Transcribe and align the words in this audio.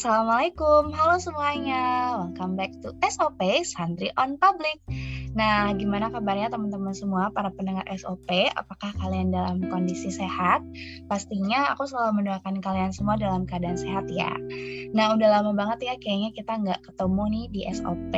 Assalamualaikum, 0.00 0.96
halo 0.96 1.20
semuanya. 1.20 2.16
Welcome 2.24 2.56
back 2.56 2.72
to 2.80 2.96
SOP 3.04 3.36
Santri 3.68 4.08
on 4.16 4.40
Public. 4.40 4.80
Nah, 5.36 5.76
gimana 5.76 6.08
kabarnya 6.08 6.48
teman-teman 6.48 6.96
semua 6.96 7.28
para 7.28 7.52
pendengar 7.52 7.84
SOP? 8.00 8.24
Apakah 8.56 8.96
kalian 8.96 9.28
dalam 9.28 9.60
kondisi 9.68 10.08
sehat? 10.08 10.64
Pastinya 11.04 11.76
aku 11.76 11.84
selalu 11.84 12.24
mendoakan 12.24 12.64
kalian 12.64 12.96
semua 12.96 13.20
dalam 13.20 13.44
keadaan 13.44 13.76
sehat 13.76 14.08
ya. 14.08 14.32
Nah, 14.96 15.20
udah 15.20 15.28
lama 15.36 15.52
banget 15.52 15.92
ya 15.92 15.94
kayaknya 16.00 16.32
kita 16.32 16.52
nggak 16.56 16.80
ketemu 16.80 17.22
nih 17.28 17.46
di 17.52 17.60
SOP. 17.68 18.14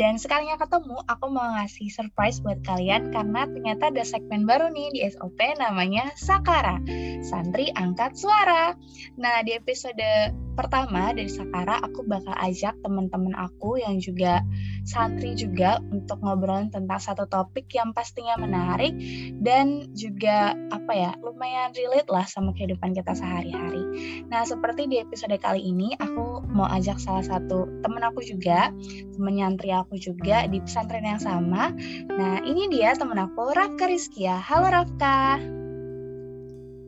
Dan 0.00 0.16
sekalinya 0.16 0.56
ketemu, 0.56 0.96
aku 1.12 1.28
mau 1.28 1.60
ngasih 1.60 1.92
surprise 1.92 2.40
buat 2.40 2.64
kalian 2.64 3.12
karena 3.12 3.44
ternyata 3.52 3.92
ada 3.92 4.00
segmen 4.00 4.48
baru 4.48 4.72
nih 4.72 4.96
di 4.96 5.00
SOP 5.12 5.36
namanya 5.60 6.08
Sakara, 6.16 6.80
Santri 7.20 7.68
Angkat 7.76 8.16
Suara. 8.16 8.72
Nah, 9.20 9.44
di 9.44 9.52
episode 9.52 10.32
pertama 10.52 11.12
dari 11.16 11.28
Sakara, 11.28 11.80
aku 11.80 12.04
bakal 12.04 12.36
ajak 12.36 12.76
teman-teman 12.84 13.32
aku 13.36 13.80
yang 13.80 13.96
juga 13.98 14.44
santri 14.84 15.32
juga 15.32 15.80
untuk 15.90 16.20
ngobrol 16.20 16.68
tentang 16.68 17.00
satu 17.00 17.24
topik 17.28 17.72
yang 17.72 17.96
pastinya 17.96 18.36
menarik 18.36 18.92
dan 19.40 19.88
juga 19.96 20.52
apa 20.70 20.92
ya 20.92 21.10
lumayan 21.24 21.72
relate 21.72 22.08
lah 22.12 22.24
sama 22.28 22.52
kehidupan 22.52 22.92
kita 22.92 23.16
sehari-hari. 23.16 23.82
Nah 24.28 24.44
seperti 24.44 24.88
di 24.88 25.00
episode 25.00 25.34
kali 25.40 25.64
ini 25.64 25.96
aku 25.98 26.44
mau 26.52 26.68
ajak 26.68 27.00
salah 27.00 27.24
satu 27.24 27.68
temen 27.80 28.02
aku 28.04 28.20
juga 28.20 28.68
temen 29.16 29.34
nyantri 29.40 29.72
aku 29.72 29.96
juga 29.96 30.44
di 30.46 30.60
pesantren 30.60 31.06
yang 31.06 31.22
sama. 31.22 31.72
Nah 32.12 32.44
ini 32.44 32.68
dia 32.68 32.92
temen 32.92 33.16
aku 33.16 33.56
Rafka 33.56 33.88
Rizkia. 33.88 34.36
Halo 34.36 34.68
Rafka. 34.68 35.40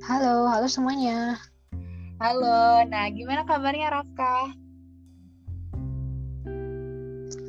Halo, 0.05 0.45
halo 0.53 0.69
semuanya. 0.69 1.41
Halo, 2.23 2.87
nah 2.87 3.11
gimana 3.11 3.43
kabarnya 3.43 3.91
Rafka? 3.91 4.55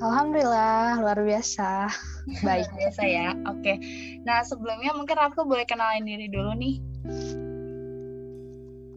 Alhamdulillah, 0.01 1.05
luar 1.05 1.21
biasa. 1.21 1.93
Baik 2.47 2.73
biasa 2.73 3.01
ya. 3.05 3.37
Oke. 3.45 3.77
Nah, 4.25 4.41
sebelumnya 4.41 4.97
mungkin 4.97 5.21
Rafka 5.21 5.45
boleh 5.45 5.69
kenalin 5.69 6.09
diri 6.09 6.33
dulu 6.33 6.57
nih. 6.57 6.75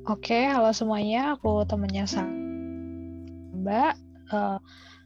Oke, 0.09 0.49
halo 0.49 0.73
semuanya. 0.73 1.37
Aku 1.37 1.69
temennya 1.69 2.09
Saba. 2.09 3.93
Uh, 4.33 4.57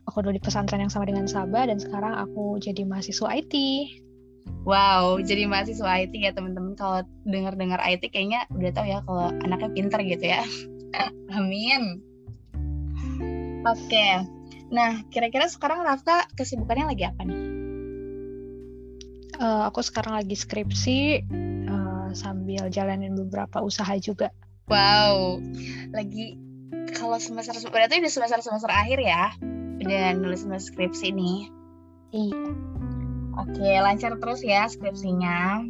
aku 0.06 0.22
dulu 0.22 0.38
di 0.38 0.42
pesantren 0.42 0.78
yang 0.78 0.94
sama 0.94 1.10
dengan 1.10 1.26
Saba 1.26 1.66
dan 1.66 1.82
sekarang 1.82 2.22
aku 2.22 2.62
jadi 2.62 2.86
mahasiswa 2.86 3.34
IT. 3.34 3.54
Wow, 4.62 5.18
jadi 5.18 5.50
mahasiswa 5.50 6.06
IT 6.06 6.14
ya 6.14 6.30
teman-teman. 6.30 6.78
Kalau 6.78 7.02
dengar-dengar 7.26 7.82
IT 7.82 8.14
kayaknya 8.14 8.46
udah 8.54 8.70
tahu 8.70 8.86
ya 8.86 8.98
kalau 9.02 9.34
anaknya 9.42 9.70
pinter 9.74 10.00
gitu 10.06 10.24
ya. 10.30 10.46
Amin. 11.36 11.98
Oke. 13.66 13.90
Okay. 13.90 14.12
Nah, 14.72 15.04
kira-kira 15.12 15.50
sekarang 15.50 15.84
Rafka 15.84 16.30
kesibukannya 16.38 16.94
lagi 16.94 17.04
apa 17.04 17.20
nih? 17.26 17.40
Uh, 19.42 19.66
aku 19.66 19.82
sekarang 19.82 20.16
lagi 20.16 20.38
skripsi 20.38 21.26
uh, 21.68 22.08
sambil 22.14 22.70
jalanin 22.70 23.18
beberapa 23.18 23.60
usaha 23.60 23.92
juga. 23.98 24.30
Wow, 24.70 25.42
lagi 25.90 26.38
kalau 26.94 27.18
semester 27.18 27.58
berarti 27.68 27.98
udah 27.98 28.12
semester 28.12 28.40
semester 28.40 28.70
akhir 28.70 29.02
ya? 29.02 29.34
Udah 29.82 30.14
nulis 30.14 30.46
nulis 30.46 30.70
skripsi 30.70 31.10
nih. 31.10 31.50
Iya. 32.14 32.71
Oke, 33.42 33.74
lancar 33.82 34.22
terus 34.22 34.40
ya 34.46 34.70
skripsinya. 34.70 35.66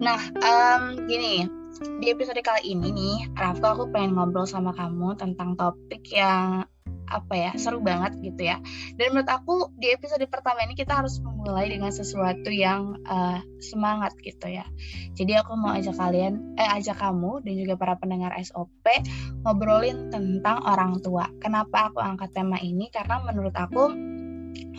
Nah, 0.00 0.20
um, 0.32 1.04
gini, 1.04 1.44
di 2.00 2.06
episode 2.08 2.40
kali 2.40 2.72
ini 2.72 2.88
nih, 2.88 3.16
Rafka 3.36 3.76
aku 3.76 3.92
pengen 3.92 4.16
ngobrol 4.16 4.48
sama 4.48 4.72
kamu 4.72 5.12
tentang 5.20 5.52
topik 5.60 6.08
yang 6.08 6.64
apa 7.06 7.34
ya 7.38 7.50
seru 7.54 7.84
banget 7.84 8.16
gitu 8.24 8.48
ya. 8.48 8.58
Dan 8.96 9.12
menurut 9.12 9.30
aku 9.30 9.70
di 9.76 9.92
episode 9.92 10.24
pertama 10.26 10.64
ini 10.64 10.72
kita 10.72 11.04
harus 11.04 11.20
memulai 11.22 11.70
dengan 11.70 11.92
sesuatu 11.92 12.48
yang 12.48 12.98
uh, 13.04 13.38
semangat 13.60 14.16
gitu 14.24 14.48
ya. 14.48 14.64
Jadi 15.14 15.36
aku 15.36 15.52
mau 15.54 15.76
ajak 15.76 16.00
kalian, 16.00 16.56
eh 16.56 16.70
ajak 16.80 16.96
kamu 16.96 17.44
dan 17.44 17.54
juga 17.60 17.74
para 17.76 17.94
pendengar 18.00 18.32
SOP 18.40 18.88
ngobrolin 19.44 20.08
tentang 20.08 20.64
orang 20.64 20.98
tua. 21.04 21.28
Kenapa 21.38 21.92
aku 21.92 22.00
angkat 22.00 22.32
tema 22.32 22.56
ini? 22.58 22.88
Karena 22.88 23.22
menurut 23.22 23.54
aku 23.54 24.16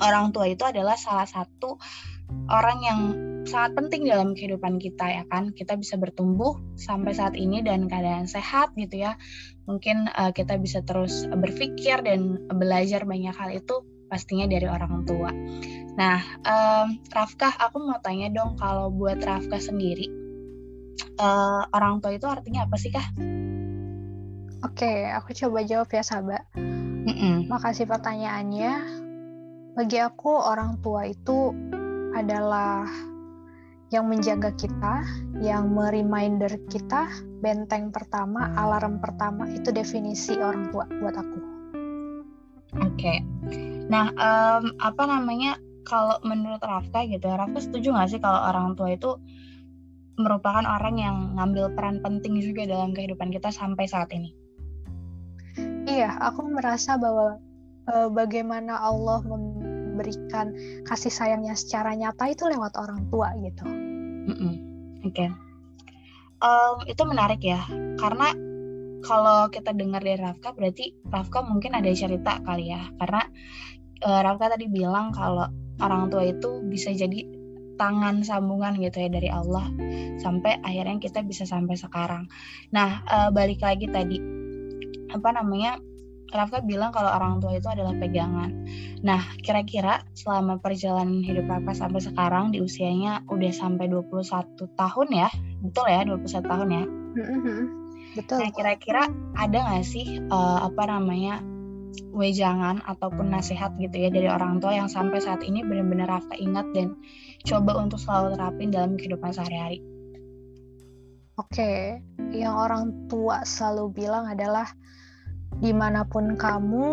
orang 0.01 0.33
tua 0.35 0.49
itu 0.49 0.63
adalah 0.63 0.95
salah 0.99 1.25
satu 1.25 1.77
orang 2.51 2.79
yang 2.83 2.99
sangat 3.47 3.79
penting 3.79 4.03
dalam 4.03 4.35
kehidupan 4.35 4.75
kita 4.77 5.07
ya 5.07 5.23
kan 5.31 5.55
kita 5.55 5.79
bisa 5.79 5.95
bertumbuh 5.95 6.59
sampai 6.75 7.15
saat 7.15 7.33
ini 7.39 7.63
dan 7.63 7.88
keadaan 7.88 8.27
sehat 8.27 8.75
gitu 8.75 9.07
ya 9.07 9.15
mungkin 9.63 10.11
uh, 10.11 10.35
kita 10.35 10.59
bisa 10.59 10.83
terus 10.83 11.23
berpikir 11.31 12.03
dan 12.03 12.43
belajar 12.51 13.07
banyak 13.07 13.31
hal 13.31 13.55
itu 13.55 13.88
pastinya 14.11 14.51
dari 14.51 14.67
orang 14.67 15.07
tua 15.07 15.31
nah 15.95 16.19
um, 16.44 16.99
Rafkah 17.07 17.55
aku 17.55 17.88
mau 17.88 17.99
tanya 18.03 18.27
dong 18.35 18.59
kalau 18.59 18.91
buat 18.91 19.23
Rafkah 19.23 19.63
sendiri 19.63 20.11
uh, 21.23 21.63
orang 21.71 22.03
tua 22.03 22.11
itu 22.19 22.27
artinya 22.27 22.67
apa 22.67 22.75
sih 22.75 22.91
kah 22.91 23.07
Oke, 24.65 25.05
aku 25.13 25.38
coba 25.38 25.61
jawab 25.69 25.85
ya, 25.94 26.01
Sabah. 26.01 26.41
Mm 26.57 27.13
-mm. 27.13 27.35
Makasih 27.45 27.85
pertanyaannya. 27.85 29.05
Bagi 29.77 30.01
aku, 30.01 30.33
orang 30.33 30.81
tua 30.81 31.05
itu 31.05 31.53
adalah 32.17 32.89
yang 33.93 34.09
menjaga 34.09 34.49
kita, 34.57 35.05
yang 35.38 35.69
mereminder 35.69 36.49
kita, 36.65 37.05
benteng 37.45 37.93
pertama, 37.93 38.49
alarm 38.57 38.97
pertama 38.97 39.45
itu 39.45 39.69
definisi 39.69 40.33
orang 40.41 40.73
tua 40.73 40.89
buat 40.97 41.13
aku. 41.13 41.39
Oke, 42.81 42.89
okay. 42.97 43.17
nah 43.85 44.09
um, 44.17 44.73
apa 44.81 45.03
namanya 45.05 45.61
kalau 45.85 46.17
menurut 46.25 46.59
Rafka 46.65 47.05
gitu, 47.05 47.29
Rafka 47.29 47.61
setuju 47.61 47.94
nggak 47.94 48.09
sih 48.17 48.19
kalau 48.19 48.49
orang 48.49 48.73
tua 48.73 48.97
itu 48.97 49.13
merupakan 50.17 50.65
orang 50.65 50.97
yang 50.97 51.38
ngambil 51.38 51.69
peran 51.77 52.01
penting 52.01 52.41
juga 52.41 52.65
dalam 52.65 52.97
kehidupan 52.97 53.29
kita 53.29 53.53
sampai 53.53 53.85
saat 53.85 54.09
ini? 54.09 54.33
Iya, 55.85 56.17
aku 56.17 56.49
merasa 56.49 56.97
bahwa 56.97 57.38
uh, 57.88 58.09
bagaimana 58.11 58.77
Allah 58.83 59.23
memberikan 59.97 60.53
kasih 60.85 61.09
sayangnya 61.09 61.58
secara 61.58 61.97
nyata 61.97 62.30
itu 62.30 62.46
lewat 62.46 62.78
orang 62.78 63.09
tua 63.09 63.34
gitu. 63.41 63.66
Mm 63.66 64.30
-mm. 64.30 64.53
Oke, 65.09 65.25
okay. 65.25 65.30
um, 66.46 66.85
itu 66.85 67.02
menarik 67.02 67.41
ya 67.41 67.66
karena 67.97 68.38
kalau 69.02 69.50
kita 69.50 69.74
dengar 69.74 70.06
dari 70.06 70.22
Rafka 70.22 70.53
berarti 70.53 70.94
Rafka 71.09 71.41
mungkin 71.41 71.74
ada 71.74 71.90
cerita 71.90 72.38
kali 72.46 72.69
ya 72.69 72.94
karena 73.02 73.25
uh, 74.06 74.19
Rafka 74.22 74.53
tadi 74.53 74.69
bilang 74.69 75.09
kalau 75.16 75.50
orang 75.81 76.13
tua 76.13 76.30
itu 76.30 76.62
bisa 76.66 76.94
jadi 76.94 77.25
tangan 77.78 78.25
sambungan 78.25 78.78
gitu 78.81 79.06
ya 79.06 79.09
dari 79.09 79.30
Allah 79.30 79.69
sampai 80.18 80.62
akhirnya 80.66 80.97
kita 80.97 81.22
bisa 81.25 81.46
sampai 81.46 81.78
sekarang. 81.78 82.25
Nah 82.74 83.06
uh, 83.06 83.30
balik 83.30 83.62
lagi 83.62 83.86
tadi 83.90 84.18
apa 85.07 85.30
namanya 85.34 85.80
Rafka 86.27 86.59
bilang 86.59 86.91
kalau 86.91 87.07
orang 87.07 87.39
tua 87.39 87.55
itu 87.55 87.67
adalah 87.71 87.95
pegangan. 87.95 88.51
Nah, 88.99 89.23
kira-kira 89.39 90.03
selama 90.11 90.59
perjalanan 90.59 91.23
hidup 91.23 91.47
Rafka 91.47 91.88
sampai 91.88 92.03
sekarang 92.03 92.51
di 92.51 92.59
usianya 92.59 93.23
udah 93.31 93.51
sampai 93.55 93.88
21 93.88 94.59
tahun 94.75 95.07
ya? 95.11 95.29
Betul 95.63 95.85
ya, 95.88 96.01
21 96.03 96.51
tahun 96.51 96.67
ya? 96.67 96.83
Mm-hmm. 97.17 97.59
Betul. 98.19 98.38
Nah, 98.43 98.49
kira-kira 98.51 99.03
ada 99.39 99.57
nggak 99.57 99.85
sih 99.88 100.19
uh, 100.27 100.67
apa 100.67 100.83
namanya 100.89 101.39
wejangan 102.11 102.83
ataupun 102.83 103.31
nasihat 103.31 103.73
gitu 103.79 103.95
ya 103.95 104.09
dari 104.11 104.27
orang 104.27 104.59
tua 104.59 104.75
yang 104.75 104.89
sampai 104.89 105.21
saat 105.21 105.41
ini 105.45 105.63
benar-benar 105.63 106.11
Rafka 106.11 106.35
ingat 106.35 106.67
dan 106.75 106.97
coba 107.45 107.79
untuk 107.79 108.01
selalu 108.01 108.35
terapin 108.35 108.69
dalam 108.73 109.00
kehidupan 109.00 109.31
sehari-hari? 109.31 109.80
Oke, 111.38 112.01
yang 112.33 112.57
orang 112.57 113.06
tua 113.06 113.45
selalu 113.45 113.94
bilang 113.94 114.25
adalah 114.25 114.65
di 115.57 115.73
mana 115.73 116.05
pun 116.05 116.38
kamu 116.38 116.85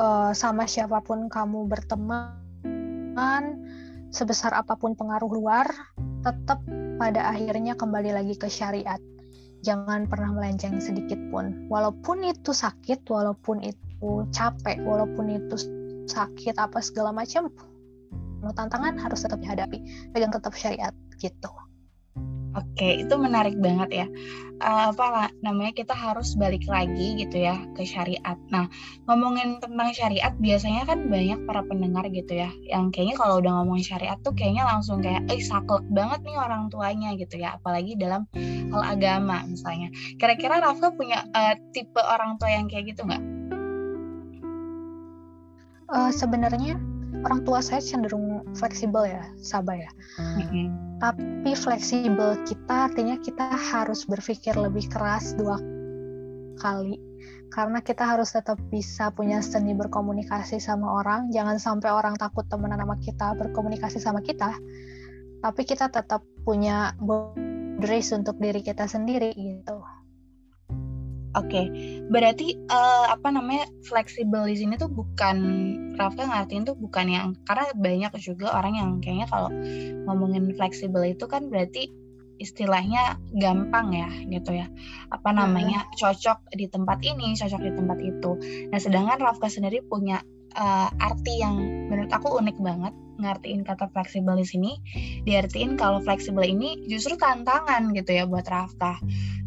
uh, 0.00 0.32
sama 0.32 0.64
siapa 0.64 1.04
pun 1.04 1.28
kamu 1.28 1.68
berteman 1.68 3.44
sebesar 4.12 4.52
apa 4.56 4.76
pun 4.76 4.96
pengaruh 4.96 5.28
luar 5.28 5.68
tetap 6.22 6.60
pada 6.96 7.32
akhirnya 7.32 7.74
kembali 7.74 8.14
lagi 8.14 8.38
ke 8.38 8.46
syariat. 8.46 9.00
Jangan 9.62 10.10
pernah 10.10 10.34
melenceng 10.34 10.82
sedikit 10.82 11.18
pun. 11.30 11.70
Walaupun 11.70 12.26
itu 12.26 12.50
sakit 12.50 13.06
walaupun 13.06 13.62
itu 13.62 14.26
capek 14.34 14.82
walaupun 14.82 15.38
itu 15.38 15.54
sakit 16.10 16.58
apa 16.58 16.82
segala 16.82 17.14
macam 17.14 17.46
tantangan 18.42 18.98
harus 18.98 19.22
tetap 19.22 19.38
dihadapi. 19.38 20.10
Pegang 20.10 20.34
tetap 20.34 20.52
syariat 20.58 20.94
gitu 21.18 21.50
Oke, 22.52 23.00
itu 23.00 23.14
menarik 23.16 23.56
banget 23.56 24.04
ya. 24.04 24.06
Uh, 24.62 24.94
apa 24.94 25.32
namanya 25.42 25.74
kita 25.74 25.90
harus 25.90 26.38
balik 26.38 26.62
lagi 26.70 27.18
gitu 27.18 27.42
ya 27.42 27.58
ke 27.74 27.82
syariat. 27.82 28.38
Nah, 28.52 28.68
ngomongin 29.08 29.58
tentang 29.58 29.90
syariat 29.90 30.30
biasanya 30.38 30.86
kan 30.86 31.08
banyak 31.08 31.48
para 31.48 31.64
pendengar 31.66 32.06
gitu 32.12 32.44
ya, 32.44 32.52
yang 32.68 32.92
kayaknya 32.92 33.16
kalau 33.18 33.40
udah 33.42 33.58
ngomongin 33.58 33.96
syariat 33.96 34.20
tuh 34.22 34.36
kayaknya 34.36 34.68
langsung 34.68 35.00
kayak, 35.00 35.24
eh 35.32 35.40
saklek 35.40 35.82
banget 35.90 36.20
nih 36.28 36.36
orang 36.38 36.68
tuanya 36.68 37.16
gitu 37.16 37.40
ya, 37.40 37.56
apalagi 37.58 37.96
dalam 37.98 38.28
hal 38.70 38.82
agama 38.84 39.42
misalnya. 39.48 39.90
Kira-kira 40.20 40.60
Rafa 40.60 40.92
punya 40.94 41.24
uh, 41.32 41.56
tipe 41.72 41.98
orang 41.98 42.36
tua 42.36 42.52
yang 42.52 42.68
kayak 42.68 42.94
gitu 42.94 43.02
nggak? 43.08 43.22
Uh, 45.90 46.12
Sebenarnya 46.14 46.91
orang 47.20 47.44
tua 47.44 47.60
saya 47.60 47.84
cenderung 47.84 48.42
fleksibel 48.56 49.04
ya, 49.04 49.22
sabar 49.38 49.76
ya. 49.76 49.90
Mm-hmm 50.16 50.92
tapi 51.02 51.58
fleksibel 51.58 52.38
kita 52.46 52.86
artinya 52.86 53.18
kita 53.18 53.42
harus 53.58 54.06
berpikir 54.06 54.54
lebih 54.54 54.86
keras 54.86 55.34
dua 55.34 55.58
kali. 56.62 56.94
Karena 57.50 57.82
kita 57.82 58.06
harus 58.06 58.30
tetap 58.30 58.56
bisa 58.70 59.10
punya 59.10 59.42
seni 59.42 59.74
berkomunikasi 59.74 60.62
sama 60.62 61.02
orang. 61.02 61.28
Jangan 61.34 61.58
sampai 61.58 61.90
orang 61.90 62.14
takut 62.14 62.46
temenan 62.46 62.78
sama 62.78 62.96
kita 63.02 63.34
berkomunikasi 63.34 63.98
sama 63.98 64.22
kita. 64.22 64.54
Tapi 65.42 65.62
kita 65.66 65.90
tetap 65.90 66.22
punya 66.46 66.94
boundaries 67.02 68.14
untuk 68.14 68.38
diri 68.38 68.62
kita 68.62 68.86
sendiri 68.86 69.34
gitu 69.34 69.82
Oke, 71.32 71.48
okay. 71.48 71.66
berarti 72.12 72.60
uh, 72.68 73.08
apa 73.08 73.32
namanya 73.32 73.64
fleksibel 73.88 74.44
di 74.44 74.52
sini 74.52 74.76
tuh 74.76 74.92
bukan 74.92 75.36
Rafka 75.96 76.28
ngertiin 76.28 76.68
tuh 76.68 76.76
bukan 76.76 77.08
yang 77.08 77.26
karena 77.48 77.72
banyak 77.72 78.12
juga 78.20 78.52
orang 78.52 78.76
yang 78.76 78.90
kayaknya 79.00 79.32
kalau 79.32 79.48
ngomongin 80.04 80.52
fleksibel 80.52 81.00
itu 81.08 81.24
kan 81.24 81.48
berarti 81.48 81.88
istilahnya 82.36 83.16
gampang 83.32 83.96
ya 83.96 84.12
gitu 84.28 84.60
ya. 84.60 84.68
Apa 85.08 85.32
namanya 85.32 85.88
cocok 85.96 86.52
di 86.52 86.68
tempat 86.68 87.00
ini 87.00 87.32
cocok 87.32 87.60
di 87.64 87.72
tempat 87.80 87.98
itu. 88.04 88.30
Nah 88.68 88.76
sedangkan 88.76 89.16
Rafka 89.24 89.48
sendiri 89.48 89.80
punya 89.88 90.20
uh, 90.52 90.88
arti 91.00 91.40
yang 91.40 91.56
menurut 91.88 92.12
aku 92.12 92.28
unik 92.44 92.60
banget 92.60 92.92
ngertiin 93.20 93.66
kata 93.66 93.90
fleksibel 93.92 94.38
di 94.40 94.46
sini 94.46 94.72
diartiin 95.28 95.76
kalau 95.76 96.00
fleksibel 96.00 96.44
ini 96.44 96.86
justru 96.88 97.18
tantangan 97.18 97.92
gitu 97.92 98.16
ya 98.16 98.24
buat 98.24 98.48
Rafka 98.48 99.00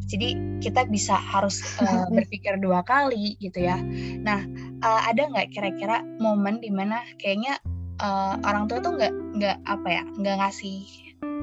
jadi 0.05 0.37
kita 0.61 0.85
bisa 0.87 1.17
harus 1.17 1.65
uh, 1.81 2.05
berpikir 2.15 2.61
dua 2.61 2.85
kali 2.85 3.35
gitu 3.41 3.65
ya. 3.65 3.81
Nah, 4.21 4.45
uh, 4.85 5.01
ada 5.09 5.25
nggak 5.27 5.49
kira-kira 5.49 6.05
momen 6.21 6.61
di 6.61 6.69
mana 6.69 7.01
kayaknya 7.17 7.57
uh, 8.01 8.37
orang 8.45 8.69
tua 8.69 8.79
tuh 8.85 8.93
nggak 8.95 9.13
nggak 9.41 9.57
apa 9.65 9.87
ya 9.89 10.03
nggak 10.21 10.35
ngasih 10.45 10.85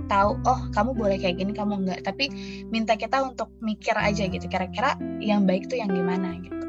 tahu 0.07 0.39
oh 0.47 0.61
kamu 0.71 0.95
boleh 0.95 1.19
kayak 1.19 1.43
gini 1.43 1.53
kamu 1.55 1.83
nggak 1.83 2.07
tapi 2.07 2.31
minta 2.71 2.95
kita 2.95 3.23
untuk 3.23 3.51
mikir 3.59 3.95
aja 3.99 4.31
gitu 4.31 4.47
kira-kira 4.47 4.95
yang 5.19 5.43
baik 5.43 5.67
tuh 5.67 5.83
yang 5.83 5.91
gimana 5.91 6.39
gitu. 6.39 6.63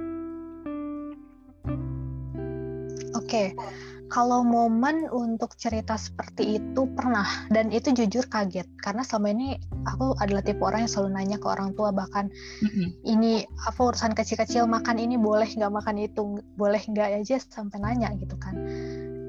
Oke. 3.13 3.53
Okay 3.53 3.92
kalau 4.13 4.45
momen 4.45 5.09
untuk 5.09 5.57
cerita 5.57 5.97
seperti 5.97 6.61
itu 6.61 6.85
pernah 6.93 7.25
dan 7.49 7.73
itu 7.73 7.89
jujur 7.89 8.29
kaget. 8.29 8.69
Karena 8.77 9.01
selama 9.01 9.33
ini 9.33 9.57
aku 9.89 10.13
adalah 10.21 10.45
tipe 10.45 10.61
orang 10.61 10.85
yang 10.85 10.91
selalu 10.93 11.09
nanya 11.17 11.37
ke 11.41 11.49
orang 11.49 11.73
tua 11.73 11.89
bahkan 11.89 12.29
mm-hmm. 12.61 12.87
ini 13.09 13.41
apa 13.65 13.81
urusan 13.81 14.13
kecil-kecil? 14.13 14.69
Makan 14.69 15.01
ini 15.01 15.17
boleh 15.17 15.49
nggak? 15.49 15.73
Makan 15.73 15.97
itu 15.97 16.37
boleh 16.53 16.85
nggak? 16.85 17.25
aja 17.25 17.41
sampai 17.41 17.81
nanya 17.81 18.13
gitu 18.21 18.37
kan. 18.37 18.53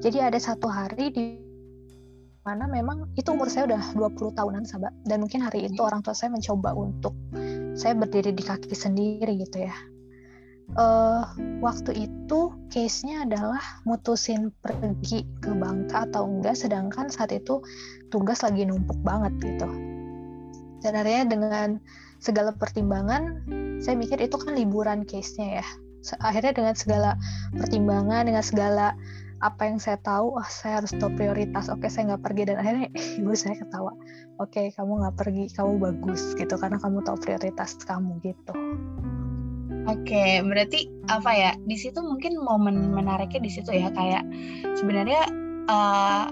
Jadi 0.05 0.21
ada 0.21 0.37
satu 0.37 0.69
hari 0.69 1.09
di 1.09 1.23
mana 2.45 2.69
memang 2.69 3.09
itu 3.17 3.33
umur 3.33 3.49
saya 3.49 3.65
udah 3.65 3.81
20 3.97 4.37
tahunan 4.37 4.69
sahabat 4.69 4.93
dan 5.09 5.17
mungkin 5.17 5.41
hari 5.41 5.65
itu 5.65 5.81
orang 5.81 6.05
tua 6.05 6.13
saya 6.13 6.29
mencoba 6.29 6.77
untuk 6.77 7.17
saya 7.73 7.97
berdiri 7.97 8.37
di 8.37 8.45
kaki 8.45 8.69
sendiri 8.69 9.33
gitu 9.41 9.65
ya 9.65 9.73
uh, 10.73 11.23
waktu 11.61 12.09
itu 12.09 12.53
case-nya 12.73 13.29
adalah 13.29 13.61
mutusin 13.85 14.49
pergi 14.59 15.25
ke 15.37 15.53
Bangka 15.53 16.09
atau 16.09 16.25
enggak 16.25 16.57
sedangkan 16.57 17.13
saat 17.13 17.29
itu 17.29 17.61
tugas 18.09 18.41
lagi 18.41 18.65
numpuk 18.65 18.97
banget 19.05 19.33
gitu. 19.41 19.69
Akhirnya 20.85 21.25
dengan 21.25 21.69
segala 22.21 22.53
pertimbangan 22.53 23.41
saya 23.81 23.97
mikir 23.97 24.21
itu 24.21 24.37
kan 24.37 24.53
liburan 24.57 25.05
case-nya 25.05 25.61
ya. 25.61 25.67
Akhirnya 26.21 26.53
dengan 26.53 26.77
segala 26.77 27.17
pertimbangan 27.57 28.29
dengan 28.29 28.45
segala 28.45 28.93
apa 29.43 29.67
yang 29.67 29.77
saya 29.81 29.99
tahu 29.99 30.39
oh 30.39 30.47
saya 30.47 30.79
harus 30.79 30.95
tahu 30.95 31.11
prioritas 31.17 31.69
oke 31.69 31.89
saya 31.89 32.13
nggak 32.13 32.23
pergi. 32.25 32.41
Dan 32.53 32.57
akhirnya 32.61 32.87
ibu 33.21 33.33
saya 33.33 33.57
ketawa 33.57 33.93
oke 34.37 34.61
kamu 34.77 34.91
nggak 35.01 35.15
pergi 35.17 35.43
kamu 35.57 35.73
bagus 35.81 36.37
gitu 36.37 36.53
karena 36.59 36.77
kamu 36.77 37.01
tahu 37.01 37.17
prioritas 37.17 37.77
kamu 37.81 38.21
gitu 38.21 38.53
Oke, 39.85 40.41
berarti 40.41 40.89
apa 41.13 41.31
ya? 41.33 41.51
Di 41.61 41.77
situ 41.77 42.01
mungkin 42.01 42.41
momen 42.41 42.89
menariknya 42.89 43.41
di 43.41 43.51
situ 43.53 43.69
ya 43.69 43.93
kayak 43.93 44.25
sebenarnya 44.81 45.29
uh, 45.69 46.25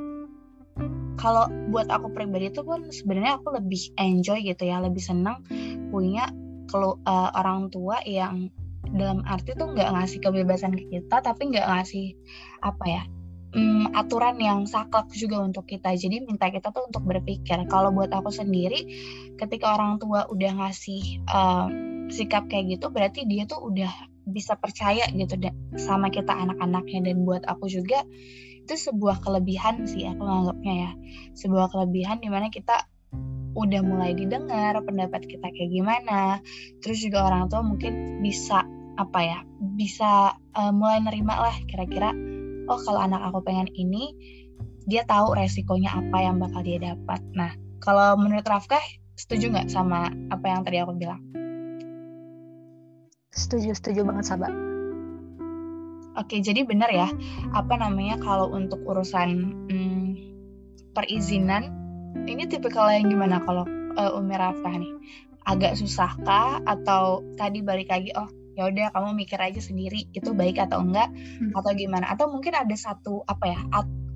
kalau 1.22 1.46
buat 1.70 1.86
aku 1.94 2.10
pribadi 2.10 2.50
itu 2.50 2.66
pun 2.66 2.90
sebenarnya 2.90 3.38
aku 3.38 3.54
lebih 3.54 3.94
enjoy 4.02 4.42
gitu 4.42 4.66
ya, 4.66 4.82
lebih 4.82 5.02
senang 5.06 5.46
punya 5.94 6.34
kalau 6.66 6.98
uh, 7.06 7.30
orang 7.38 7.70
tua 7.70 8.02
yang 8.10 8.50
dalam 8.94 9.22
arti 9.30 9.54
tuh 9.54 9.70
nggak 9.70 9.90
ngasih 10.02 10.20
kebebasan 10.22 10.74
ke 10.74 10.90
kita, 10.90 11.22
tapi 11.22 11.54
nggak 11.54 11.70
ngasih 11.70 12.18
apa 12.66 12.86
ya 12.90 13.04
um, 13.56 13.90
aturan 13.94 14.38
yang 14.42 14.66
saklek 14.66 15.10
juga 15.14 15.42
untuk 15.42 15.70
kita. 15.70 15.94
Jadi 15.94 16.26
minta 16.26 16.50
kita 16.50 16.74
tuh 16.74 16.90
untuk 16.90 17.06
berpikir. 17.06 17.66
Kalau 17.70 17.94
buat 17.94 18.10
aku 18.10 18.30
sendiri, 18.34 18.86
ketika 19.38 19.78
orang 19.78 20.02
tua 20.02 20.26
udah 20.30 20.52
ngasih 20.60 21.24
uh, 21.30 21.68
sikap 22.12 22.46
kayak 22.52 22.78
gitu 22.78 22.92
berarti 22.92 23.24
dia 23.26 23.48
tuh 23.48 23.64
udah 23.64 23.90
bisa 24.24 24.56
percaya 24.56 25.04
gitu 25.12 25.36
sama 25.76 26.08
kita 26.08 26.32
anak-anaknya 26.32 27.12
dan 27.12 27.28
buat 27.28 27.44
aku 27.44 27.68
juga 27.68 28.08
itu 28.64 28.80
sebuah 28.80 29.20
kelebihan 29.20 29.84
sih 29.84 30.08
aku 30.08 30.24
menganggapnya 30.24 30.74
ya 30.88 30.92
sebuah 31.36 31.68
kelebihan 31.76 32.24
di 32.24 32.32
mana 32.32 32.48
kita 32.48 32.88
udah 33.54 33.82
mulai 33.84 34.16
didengar 34.16 34.80
pendapat 34.82 35.28
kita 35.28 35.52
kayak 35.52 35.72
gimana 35.76 36.40
terus 36.80 37.04
juga 37.04 37.28
orang 37.28 37.52
tua 37.52 37.62
mungkin 37.62 38.24
bisa 38.24 38.64
apa 38.96 39.20
ya 39.20 39.40
bisa 39.60 40.40
uh, 40.56 40.72
mulai 40.72 41.04
nerima 41.04 41.36
lah 41.38 41.56
kira-kira 41.68 42.16
oh 42.69 42.80
kalau 42.83 43.00
anak 43.00 43.21
aku 43.27 43.44
pengen 43.44 43.68
ini 43.75 44.13
dia 44.83 45.07
tahu 45.07 45.36
resikonya 45.36 45.95
apa 45.95 46.18
yang 46.19 46.39
bakal 46.39 46.62
dia 46.63 46.80
dapat 46.80 47.19
nah 47.36 47.51
kalau 47.83 48.15
menurut 48.15 48.44
Rafkah 48.48 48.83
setuju 49.19 49.51
nggak 49.51 49.69
sama 49.71 50.12
apa 50.31 50.45
yang 50.48 50.62
tadi 50.63 50.80
aku 50.80 50.95
bilang 50.95 51.21
Setuju, 53.33 53.74
setuju 53.74 54.06
banget 54.06 54.30
sahabat. 54.30 54.54
Oke, 56.13 56.38
jadi 56.38 56.62
benar 56.62 56.94
ya. 56.94 57.10
Apa 57.57 57.81
namanya 57.81 58.21
kalau 58.21 58.54
untuk 58.54 58.86
urusan 58.86 59.30
hmm, 59.74 60.06
perizinan, 60.94 61.74
ini 62.30 62.45
tipikal 62.45 62.86
yang 62.94 63.10
gimana 63.10 63.42
kalau 63.42 63.65
uh, 63.98 64.17
Umi 64.22 64.38
Rafkah 64.38 64.77
nih? 64.77 64.93
Agak 65.50 65.82
susahkah 65.82 66.62
atau 66.70 67.25
tadi 67.36 67.65
balik 67.65 67.89
lagi 67.89 68.13
oh 68.13 68.29
ya 68.53 68.69
udah 68.69 68.93
kamu 68.93 69.25
mikir 69.25 69.39
aja 69.41 69.57
sendiri 69.57 70.05
itu 70.13 70.29
baik 70.33 70.62
atau 70.62 70.86
enggak 70.86 71.10
hmm. 71.10 71.57
atau 71.57 71.72
gimana 71.74 72.13
atau 72.13 72.29
mungkin 72.29 72.53
ada 72.53 72.75
satu 72.77 73.25
apa 73.25 73.45
ya 73.50 73.60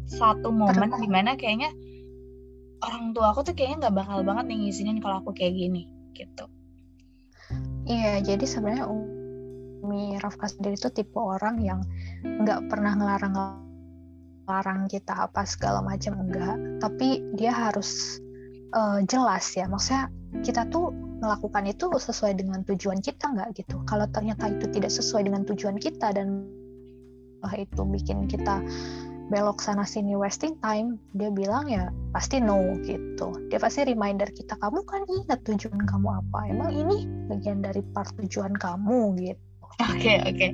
satu 0.07 0.53
momen 0.53 0.93
di 1.01 1.09
mana 1.09 1.33
kayaknya 1.35 1.73
orang 2.85 3.17
tua 3.17 3.33
aku 3.33 3.41
tuh 3.49 3.53
kayaknya 3.57 3.89
nggak 3.89 3.95
bakal 4.05 4.21
banget 4.21 4.45
nih 4.53 4.57
ngizinin 4.69 5.01
kalau 5.01 5.25
aku 5.25 5.33
kayak 5.33 5.57
gini 5.57 5.89
gitu 6.13 6.45
Iya, 7.87 8.19
jadi 8.19 8.43
sebenarnya 8.43 8.85
Umi 8.91 10.19
Rafka 10.19 10.51
sendiri 10.51 10.75
itu 10.75 10.91
tipe 10.91 11.15
orang 11.15 11.63
yang 11.63 11.79
nggak 12.19 12.67
pernah 12.67 12.99
ngelarang 12.99 13.35
larang 14.47 14.91
kita 14.91 15.27
apa 15.27 15.47
segala 15.47 15.79
macam 15.79 16.19
enggak, 16.19 16.55
tapi 16.83 17.23
dia 17.39 17.55
harus 17.55 18.19
uh, 18.75 18.99
jelas 19.07 19.47
ya. 19.55 19.71
Maksudnya 19.71 20.11
kita 20.43 20.67
tuh 20.67 20.91
melakukan 21.17 21.65
itu 21.65 21.89
sesuai 21.89 22.37
dengan 22.37 22.61
tujuan 22.65 23.01
kita 23.01 23.33
nggak 23.33 23.57
gitu. 23.57 23.81
Kalau 23.89 24.05
ternyata 24.13 24.49
itu 24.49 24.69
tidak 24.69 24.91
sesuai 24.93 25.27
dengan 25.27 25.43
tujuan 25.45 25.77
kita 25.81 26.13
dan 26.13 26.45
itu 27.55 27.81
bikin 27.87 28.27
kita 28.27 28.59
belok 29.27 29.59
sana 29.59 29.83
sini 29.83 30.15
wasting 30.15 30.55
time 30.63 30.95
dia 31.11 31.27
bilang 31.27 31.67
ya 31.67 31.91
pasti 32.15 32.39
no 32.39 32.79
gitu 32.83 33.35
dia 33.51 33.59
pasti 33.59 33.83
reminder 33.83 34.27
kita 34.31 34.55
kamu 34.55 34.87
kan 34.87 35.03
ingat 35.03 35.43
tujuan 35.43 35.83
kamu 35.83 36.07
apa 36.23 36.39
emang 36.47 36.71
ini 36.71 37.07
bagian 37.27 37.59
dari 37.59 37.83
part 37.91 38.07
tujuan 38.15 38.55
kamu 38.55 39.19
gitu 39.19 39.43
oke 39.83 39.99
okay, 39.99 40.23
oke 40.23 40.31
okay. 40.31 40.51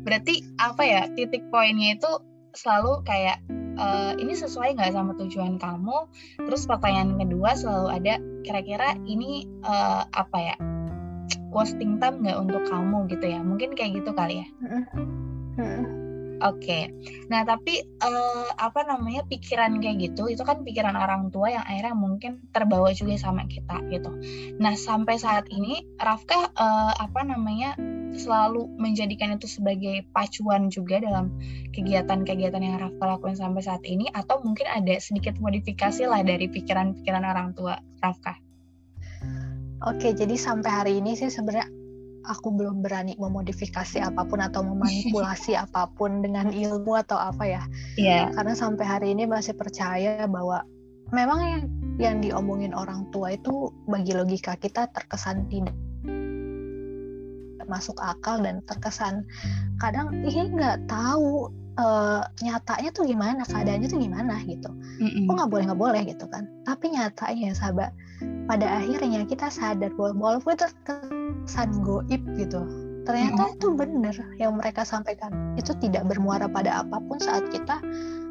berarti 0.00 0.40
apa 0.56 0.82
ya 0.84 1.02
titik 1.12 1.44
poinnya 1.52 1.96
itu 2.00 2.08
selalu 2.56 3.04
kayak 3.04 3.36
uh, 3.78 4.12
ini 4.16 4.32
sesuai 4.32 4.76
nggak 4.76 4.92
sama 4.92 5.12
tujuan 5.20 5.60
kamu? 5.60 6.08
Terus 6.40 6.66
pertanyaan 6.66 7.20
kedua 7.20 7.54
selalu 7.56 7.88
ada 7.92 8.14
kira-kira 8.42 8.96
ini 9.04 9.46
uh, 9.62 10.04
apa 10.10 10.38
ya 10.40 10.56
wasting 11.52 11.96
time 12.02 12.24
nggak 12.24 12.38
untuk 12.40 12.62
kamu 12.68 13.08
gitu 13.12 13.26
ya? 13.28 13.40
Mungkin 13.40 13.72
kayak 13.78 14.02
gitu 14.02 14.10
kali 14.12 14.44
ya? 14.44 14.48
Oke, 16.36 16.68
okay. 16.68 16.82
nah 17.32 17.48
tapi 17.48 17.80
uh, 18.04 18.48
apa 18.60 18.84
namanya 18.84 19.24
pikiran 19.24 19.80
kayak 19.80 20.12
gitu, 20.12 20.28
itu 20.28 20.44
kan 20.44 20.68
pikiran 20.68 20.92
orang 20.92 21.32
tua 21.32 21.48
yang 21.48 21.64
akhirnya 21.64 21.96
mungkin 21.96 22.44
terbawa 22.52 22.92
juga 22.92 23.16
sama 23.16 23.48
kita 23.48 23.80
gitu. 23.88 24.12
Nah 24.60 24.76
sampai 24.76 25.16
saat 25.16 25.48
ini 25.48 25.88
Rafka 25.96 26.52
uh, 26.52 26.92
apa 26.92 27.24
namanya 27.24 27.72
selalu 28.14 28.70
menjadikan 28.78 29.34
itu 29.34 29.50
sebagai 29.50 30.06
pacuan 30.14 30.70
juga 30.70 31.02
dalam 31.02 31.34
kegiatan-kegiatan 31.74 32.62
yang 32.62 32.78
Rafka 32.78 33.04
lakukan 33.18 33.34
sampai 33.34 33.62
saat 33.64 33.82
ini, 33.82 34.06
atau 34.14 34.38
mungkin 34.46 34.70
ada 34.70 34.94
sedikit 35.02 35.40
modifikasi 35.42 36.06
lah 36.06 36.22
dari 36.22 36.46
pikiran-pikiran 36.46 37.24
orang 37.26 37.56
tua 37.58 37.80
Rafka? 38.04 38.38
Oke, 39.84 40.16
jadi 40.16 40.34
sampai 40.38 40.70
hari 40.70 40.92
ini 41.02 41.18
sih 41.18 41.28
sebenarnya 41.28 41.68
aku 42.26 42.50
belum 42.52 42.82
berani 42.82 43.14
memodifikasi 43.16 44.02
apa 44.02 44.26
pun 44.26 44.42
atau 44.42 44.66
memanipulasi 44.66 45.54
apa 45.64 45.86
pun 45.94 46.20
dengan 46.20 46.50
ilmu 46.50 46.96
atau 46.98 47.16
apa 47.16 47.44
ya. 47.46 47.62
Iya. 47.94 48.10
Yeah. 48.10 48.24
Karena 48.34 48.54
sampai 48.58 48.84
hari 48.84 49.08
ini 49.14 49.24
masih 49.30 49.54
percaya 49.54 50.26
bahwa 50.26 50.66
memang 51.14 51.40
yang 51.40 51.62
yang 51.96 52.16
diomongin 52.20 52.74
orang 52.76 53.08
tua 53.14 53.38
itu 53.38 53.72
bagi 53.88 54.12
logika 54.12 54.58
kita 54.58 54.90
terkesan 54.92 55.48
tidak 55.48 55.72
masuk 57.66 57.98
akal 58.00 58.40
dan 58.40 58.62
terkesan. 58.66 59.26
Kadang 59.82 60.10
ini 60.24 60.54
nggak 60.56 60.88
tahu 60.88 61.50
uh, 61.78 62.22
nyatanya 62.40 62.90
tuh 62.90 63.04
gimana 63.06 63.42
keadaannya 63.46 63.88
tuh 63.90 64.00
gimana 64.00 64.40
gitu. 64.46 64.70
Mm-hmm. 65.02 65.28
kok 65.28 65.34
nggak 65.36 65.50
boleh 65.50 65.64
nggak 65.70 65.80
boleh 65.80 66.02
gitu 66.08 66.24
kan. 66.30 66.48
Tapi 66.64 66.94
nyatanya 66.94 67.50
sahabat 67.52 67.90
pada 68.48 68.66
akhirnya 68.80 69.26
kita 69.28 69.52
sadar 69.52 69.92
bahwa 69.94 70.38
walaupun 70.38 70.56
itu 70.56 70.66
kesan 70.86 71.70
goib 71.84 72.22
gitu 72.40 72.62
ternyata 73.06 73.54
itu 73.54 73.70
benar 73.70 74.18
yang 74.36 74.58
mereka 74.58 74.82
sampaikan. 74.82 75.54
Itu 75.54 75.78
tidak 75.78 76.10
bermuara 76.10 76.50
pada 76.50 76.82
apa 76.82 76.98
pun 76.98 77.22
saat 77.22 77.46
kita 77.54 77.78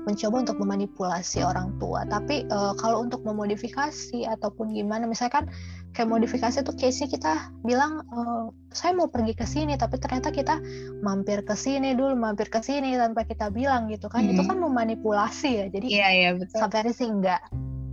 mencoba 0.05 0.45
untuk 0.45 0.57
memanipulasi 0.61 1.41
orang 1.41 1.73
tua. 1.79 2.03
Tapi 2.05 2.45
uh, 2.51 2.75
kalau 2.77 3.07
untuk 3.07 3.23
memodifikasi 3.23 4.27
ataupun 4.27 4.75
gimana 4.75 5.07
misalkan 5.07 5.47
kayak 5.95 6.11
modifikasi 6.11 6.59
tuh 6.59 6.75
case 6.75 7.07
kita 7.07 7.55
bilang 7.63 8.03
uh, 8.11 8.51
saya 8.75 8.91
mau 8.91 9.07
pergi 9.07 9.31
ke 9.31 9.47
sini 9.47 9.79
tapi 9.79 9.95
ternyata 9.95 10.35
kita 10.35 10.59
mampir 10.99 11.47
ke 11.47 11.55
sini 11.55 11.95
dulu 11.95 12.19
mampir 12.19 12.51
ke 12.51 12.59
sini 12.59 12.99
tanpa 12.99 13.23
kita 13.23 13.47
bilang 13.47 13.87
gitu 13.87 14.11
kan. 14.11 14.27
Hmm. 14.27 14.35
itu 14.35 14.43
kan 14.43 14.59
memanipulasi 14.59 15.49
ya 15.63 15.65
jadi 15.71 15.87
iya 15.87 16.07
iya 16.11 16.29
betul. 16.35 16.59
sampai 16.59 16.83
hari 16.83 16.91
sih 16.91 17.07
enggak 17.07 17.39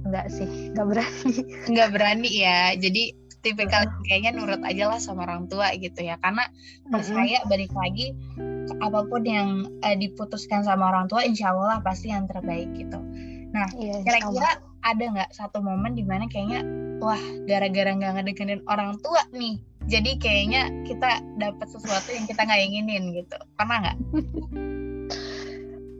enggak 0.02 0.26
sih 0.34 0.74
enggak 0.74 0.86
berani. 0.90 1.34
Enggak 1.70 1.88
berani 1.94 2.30
ya. 2.30 2.74
Jadi 2.74 3.02
tipikal 3.42 3.86
kayaknya 4.06 4.38
nurut 4.38 4.62
aja 4.62 4.90
lah 4.90 4.98
sama 4.98 5.26
orang 5.26 5.46
tua 5.46 5.70
gitu 5.78 6.02
ya. 6.02 6.18
Karena 6.18 6.46
percaya 6.90 7.38
balik 7.46 7.70
lagi 7.70 8.14
apa 8.82 9.06
pun 9.06 9.22
yang 9.22 9.66
uh, 9.82 9.96
diputuskan 9.96 10.66
sama 10.66 10.90
orang 10.90 11.06
tua 11.06 11.22
insya 11.22 11.54
Allah 11.54 11.78
pasti 11.86 12.10
yang 12.10 12.26
terbaik 12.26 12.70
gitu. 12.74 12.98
Nah 13.54 13.68
iya, 13.78 14.02
kira-kira 14.02 14.71
ada 14.82 15.02
nggak 15.02 15.30
satu 15.34 15.62
momen 15.62 15.94
di 15.94 16.04
mana 16.06 16.26
kayaknya 16.26 16.62
wah 17.02 17.22
gara-gara 17.46 17.94
nggak 17.94 18.12
ngedengerin 18.18 18.62
orang 18.70 18.98
tua 19.02 19.22
nih 19.34 19.58
jadi 19.90 20.10
kayaknya 20.18 20.62
kita 20.86 21.22
dapat 21.38 21.66
sesuatu 21.70 22.14
yang 22.14 22.26
kita 22.30 22.46
nggak 22.46 22.62
inginin 22.62 23.04
gitu 23.14 23.36
pernah 23.58 23.76
nggak 23.82 23.98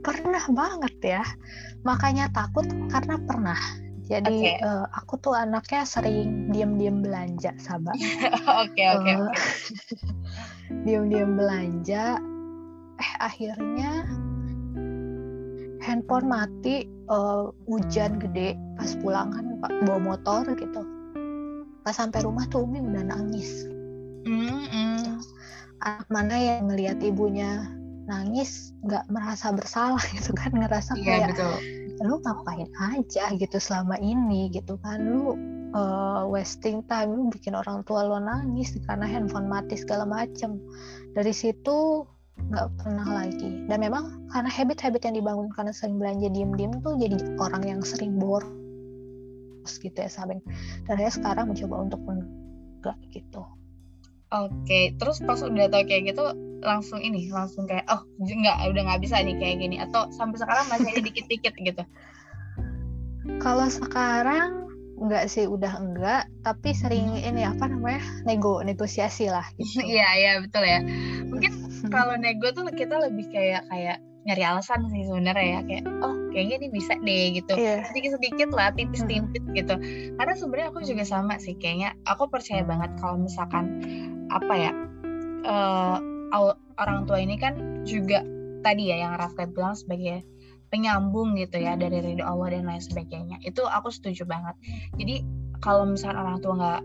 pernah 0.05 0.43
banget 0.51 0.95
ya 1.03 1.23
makanya 1.83 2.27
takut 2.31 2.67
karena 2.91 3.15
pernah 3.23 3.59
jadi 4.03 4.35
okay. 4.35 4.55
uh, 4.59 4.83
eh, 4.83 4.85
aku 4.99 5.15
tuh 5.23 5.31
anaknya 5.31 5.87
sering 5.87 6.51
diam-diam 6.51 6.99
belanja, 6.99 7.55
sabar. 7.55 7.95
Oke 8.67 8.83
oke 8.83 9.11
eh, 9.15 9.31
Diam-diam 10.85 11.39
belanja. 11.39 12.19
Eh 12.99 13.11
akhirnya 13.23 14.03
handphone 15.83 16.31
mati, 16.31 16.87
uh, 17.11 17.51
hujan 17.67 18.17
gede 18.23 18.55
pas 18.79 18.95
pulang 19.03 19.35
kan 19.35 19.45
bawa 19.83 19.99
motor 19.99 20.47
gitu. 20.55 20.81
Pas 21.83 21.91
sampai 21.91 22.23
rumah 22.23 22.47
tuh 22.47 22.63
Umi 22.63 22.79
udah 22.79 23.03
nangis. 23.03 23.67
Mm 24.23 24.39
-hmm. 24.47 25.19
Anak 25.83 26.07
mana 26.07 26.35
yang 26.39 26.71
ngelihat 26.71 27.03
ibunya 27.03 27.67
nangis 28.07 28.71
nggak 28.83 29.07
merasa 29.11 29.51
bersalah 29.51 30.03
gitu 30.15 30.31
kan 30.35 30.51
ngerasa 30.55 30.95
yeah, 30.99 31.27
kayak 31.27 31.35
betul 31.35 31.55
lu 32.03 32.19
ngapain 32.19 32.67
aja 32.91 33.31
gitu 33.37 33.57
selama 33.61 33.95
ini 34.01 34.51
gitu 34.51 34.75
kan 34.83 34.99
lu 34.99 35.37
uh, 35.71 36.27
wasting 36.27 36.83
time 36.89 37.15
lu 37.15 37.31
bikin 37.31 37.55
orang 37.55 37.85
tua 37.87 38.03
lo 38.03 38.19
nangis 38.19 38.75
karena 38.89 39.07
handphone 39.07 39.47
mati 39.47 39.79
segala 39.79 40.03
macem 40.03 40.59
dari 41.13 41.31
situ 41.31 42.03
nggak 42.37 42.67
pernah 42.81 43.07
lagi 43.07 43.65
dan 43.69 43.77
memang 43.81 44.29
karena 44.29 44.49
habit-habit 44.49 45.01
yang 45.05 45.15
dibangun 45.21 45.49
karena 45.53 45.73
sering 45.73 45.97
belanja 45.97 46.27
diem-diem 46.29 46.73
tuh 46.81 46.97
jadi 46.97 47.17
orang 47.39 47.63
yang 47.65 47.81
sering 47.81 48.17
boros 48.19 48.49
gitu 49.79 49.95
ya 49.95 50.09
sahabat 50.09 50.41
dan 50.89 50.95
saya 50.99 51.11
sekarang 51.13 51.49
mencoba 51.49 51.75
untuk 51.87 52.01
enggak 52.09 52.97
gitu 53.13 53.45
Oke, 54.33 54.97
terus 54.97 55.21
pas 55.21 55.37
udah 55.45 55.69
tau 55.69 55.85
kayak 55.85 56.09
gitu 56.09 56.25
langsung 56.65 56.97
ini, 57.05 57.29
langsung 57.29 57.69
kayak 57.69 57.85
oh 57.85 58.01
nggak 58.17 58.65
udah 58.65 58.81
nggak 58.89 59.01
bisa 59.05 59.21
nih 59.21 59.37
kayak 59.37 59.61
gini 59.61 59.77
atau 59.77 60.09
sampai 60.09 60.41
sekarang 60.41 60.65
masih 60.73 60.89
ada 60.89 61.01
dikit-dikit 61.05 61.53
gitu. 61.61 61.83
Kalau 63.37 63.69
sekarang 63.69 64.73
nggak 64.97 65.29
sih 65.29 65.45
udah 65.45 65.77
enggak, 65.77 66.25
tapi 66.41 66.73
sering 66.73 67.13
ini 67.13 67.45
apa 67.45 67.69
namanya 67.69 68.01
nego 68.25 68.65
negosiasi 68.65 69.29
lah. 69.29 69.45
Gitu. 69.53 69.85
Iya 70.01 70.09
iya 70.17 70.31
betul 70.41 70.65
ya. 70.65 70.81
Mungkin 71.33 71.51
kalau 71.89 72.13
nego 72.15 72.53
tuh 72.53 72.69
kita 72.69 73.01
lebih 73.01 73.27
kayak 73.33 73.65
kayak 73.67 73.97
nyari 74.23 74.43
alasan 74.45 74.87
sih 74.87 75.03
sebenarnya 75.03 75.45
ya. 75.45 75.59
Kayak 75.65 75.83
oh 76.05 76.15
kayaknya 76.31 76.55
ini 76.63 76.67
bisa 76.71 76.93
deh 77.01 77.25
gitu. 77.35 77.53
Yeah. 77.57 77.83
sedikit 77.89 78.21
sedikit 78.21 78.49
lah 78.53 78.71
tipis-tipis 78.77 79.43
gitu. 79.57 79.75
Karena 80.15 80.33
sebenarnya 80.37 80.67
aku 80.71 80.79
juga 80.85 81.03
sama 81.03 81.35
sih. 81.41 81.57
Kayaknya 81.57 81.97
aku 82.05 82.29
percaya 82.29 82.61
banget 82.63 82.93
kalau 83.01 83.17
misalkan 83.19 83.81
apa 84.31 84.53
ya 84.53 84.71
uh, 85.43 85.97
orang 86.79 87.05
tua 87.05 87.19
ini 87.21 87.37
kan 87.37 87.83
juga 87.83 88.23
tadi 88.63 88.89
ya 88.89 89.03
yang 89.03 89.19
Rafkat 89.19 89.51
bilang 89.51 89.75
sebagai 89.75 90.23
penyambung 90.73 91.37
gitu 91.37 91.61
ya 91.61 91.77
dari 91.77 92.01
ridho 92.01 92.25
Allah 92.25 92.57
dan 92.57 92.65
lain 92.65 92.81
sebagainya. 92.81 93.37
Itu 93.45 93.67
aku 93.67 93.93
setuju 93.93 94.25
banget. 94.25 94.57
Jadi 94.97 95.21
kalau 95.61 95.85
misalnya 95.85 96.25
orang 96.25 96.37
tua 96.41 96.53
nggak 96.57 96.81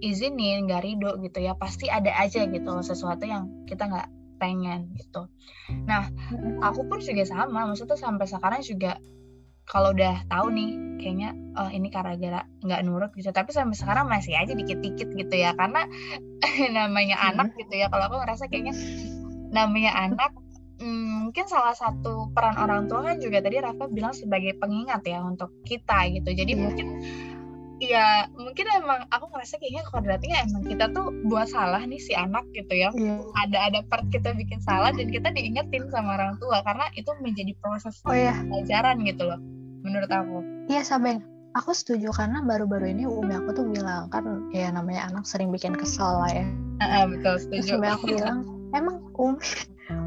izinin 0.00 0.66
nggak 0.66 0.82
ridho 0.84 1.18
gitu 1.22 1.38
ya 1.42 1.58
pasti 1.58 1.90
ada 1.90 2.14
aja 2.14 2.46
gitu 2.46 2.72
sesuatu 2.82 3.24
yang 3.26 3.50
kita 3.66 3.86
nggak 3.90 4.08
pengen 4.38 4.94
gitu. 4.94 5.26
Nah 5.86 6.06
aku 6.62 6.86
pun 6.86 7.02
juga 7.02 7.26
sama 7.26 7.66
maksudnya 7.66 7.98
sampai 7.98 8.26
sekarang 8.30 8.62
juga 8.62 9.02
kalau 9.68 9.92
udah 9.92 10.24
tahu 10.32 10.48
nih 10.54 10.70
kayaknya 10.98 11.30
oh 11.60 11.68
ini 11.68 11.88
karena 11.92 12.16
gara 12.16 12.40
nggak 12.64 12.80
nurut 12.88 13.10
gitu 13.14 13.30
tapi 13.30 13.52
sampai 13.52 13.76
sekarang 13.76 14.08
masih 14.08 14.34
aja 14.34 14.56
dikit-dikit 14.56 15.12
gitu 15.12 15.34
ya 15.36 15.52
karena 15.54 15.84
namanya 16.76 17.20
anak 17.20 17.52
gitu 17.60 17.76
ya 17.76 17.92
kalau 17.92 18.08
aku 18.08 18.16
ngerasa 18.24 18.48
kayaknya 18.48 18.74
namanya 19.52 19.92
anak 19.94 20.32
hmm, 20.80 21.28
mungkin 21.28 21.44
salah 21.46 21.76
satu 21.76 22.32
peran 22.32 22.56
orang 22.56 22.88
tua 22.88 23.04
kan 23.04 23.20
juga 23.20 23.44
tadi 23.44 23.60
Rafa 23.60 23.92
bilang 23.92 24.16
sebagai 24.16 24.56
pengingat 24.56 25.04
ya 25.04 25.20
untuk 25.20 25.52
kita 25.68 26.08
gitu 26.16 26.32
jadi 26.32 26.52
yeah. 26.56 26.62
mungkin 26.64 26.86
ya 27.78 28.26
mungkin 28.34 28.66
emang 28.74 29.06
aku 29.14 29.30
ngerasa 29.30 29.62
kayaknya 29.62 29.86
kodratnya 29.86 30.36
emang 30.42 30.66
kita 30.66 30.90
tuh 30.90 31.14
buat 31.30 31.46
salah 31.46 31.82
nih 31.86 32.02
si 32.02 32.12
anak 32.14 32.42
gitu 32.54 32.74
ya. 32.74 32.90
Yeah. 32.94 33.22
ada 33.46 33.58
ada 33.70 33.80
part 33.86 34.06
kita 34.10 34.34
bikin 34.34 34.58
salah 34.62 34.90
dan 34.90 35.08
kita 35.08 35.30
diingetin 35.30 35.86
sama 35.94 36.18
orang 36.18 36.36
tua 36.42 36.62
karena 36.66 36.90
itu 36.98 37.10
menjadi 37.22 37.54
proses 37.62 38.02
oh, 38.02 38.14
yeah. 38.14 38.34
pelajaran 38.50 39.02
gitu 39.06 39.22
loh 39.26 39.38
menurut 39.86 40.10
aku. 40.10 40.38
Iya 40.66 40.82
Sabeng 40.82 41.22
aku 41.56 41.70
setuju 41.72 42.12
karena 42.12 42.42
baru-baru 42.44 42.92
ini 42.92 43.04
umi 43.08 43.32
aku 43.34 43.50
tuh 43.56 43.66
bilang 43.70 44.06
kan 44.12 44.50
ya 44.54 44.68
namanya 44.70 45.08
anak 45.10 45.24
sering 45.24 45.54
bikin 45.54 45.74
kesal 45.78 46.22
lah 46.22 46.30
ya. 46.30 46.46
Uh, 46.82 47.06
betul 47.10 47.34
setuju. 47.40 47.78
Terus 47.78 47.94
aku 47.94 48.06
bilang 48.14 48.38
emang 48.74 49.02
umi 49.16 49.42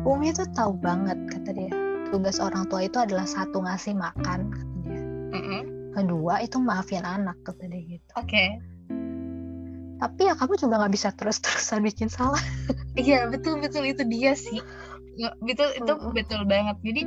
umi 0.06 0.28
tuh 0.36 0.48
tahu 0.54 0.76
banget 0.80 1.18
kata 1.32 1.52
dia. 1.56 1.72
Tugas 2.12 2.44
orang 2.44 2.68
tua 2.68 2.84
itu 2.84 3.00
adalah 3.00 3.24
satu 3.24 3.64
ngasih 3.64 3.96
makan 3.96 4.52
kata 4.52 4.76
dia. 4.84 5.02
Uh 5.32 5.38
-uh. 5.40 5.81
Kedua 5.92 6.40
itu 6.44 6.58
maafin 6.58 7.04
anak 7.04 7.38
kata 7.44 7.68
dia 7.68 8.00
gitu. 8.00 8.10
Oke. 8.18 8.28
Okay. 8.28 8.50
tapi 10.02 10.26
ya 10.26 10.34
kamu 10.34 10.58
juga 10.58 10.82
nggak 10.82 10.94
bisa 10.98 11.14
terus-terusan 11.14 11.86
bikin 11.86 12.10
salah. 12.10 12.42
Iya 12.98 13.30
betul 13.32 13.62
betul. 13.62 13.88
Itu 13.88 14.04
dia 14.04 14.34
sih. 14.36 14.60
Betul 15.46 15.78
itu 15.78 15.94
betul 16.12 16.44
banget. 16.50 16.76
Jadi 16.82 17.02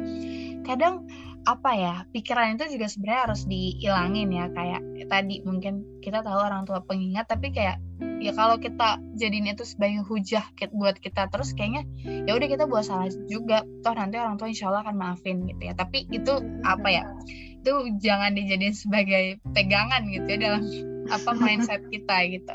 kadang 0.63 1.05
apa 1.45 1.77
ya 1.77 1.95
pikiran 2.09 2.57
itu 2.57 2.65
juga 2.73 2.89
sebenarnya 2.89 3.23
harus 3.29 3.43
dihilangin 3.51 4.31
ya. 4.33 4.47
Kayak 4.55 4.81
tadi 5.11 5.43
mungkin 5.45 5.85
kita 6.01 6.23
tahu 6.25 6.39
orang 6.39 6.65
tua 6.65 6.81
pengingat 6.87 7.29
tapi 7.29 7.53
kayak 7.53 7.83
ya 8.23 8.33
kalau 8.33 8.57
kita 8.57 8.97
jadiin 9.21 9.53
itu 9.53 9.67
sebagai 9.69 10.07
hujah 10.09 10.47
buat 10.73 10.97
kita 10.97 11.29
terus 11.29 11.53
kayaknya 11.53 11.85
ya 12.25 12.33
udah 12.33 12.49
kita 12.49 12.65
buat 12.65 12.87
salah 12.87 13.11
juga. 13.29 13.67
Toh 13.85 13.93
nanti 13.93 14.17
orang 14.17 14.41
tua 14.41 14.49
insya 14.49 14.73
Allah 14.73 14.89
akan 14.89 14.97
maafin 14.97 15.45
gitu 15.45 15.61
ya. 15.67 15.75
Tapi 15.77 16.09
itu 16.09 16.33
apa 16.65 16.89
ya 16.89 17.05
itu 17.65 17.73
jangan 18.05 18.37
dijadiin 18.37 18.77
sebagai 18.77 19.41
pegangan 19.57 20.05
gitu 20.13 20.29
ya 20.29 20.39
dalam 20.39 20.63
apa 21.09 21.31
mindset 21.41 21.81
kita 21.89 22.29
gitu 22.29 22.55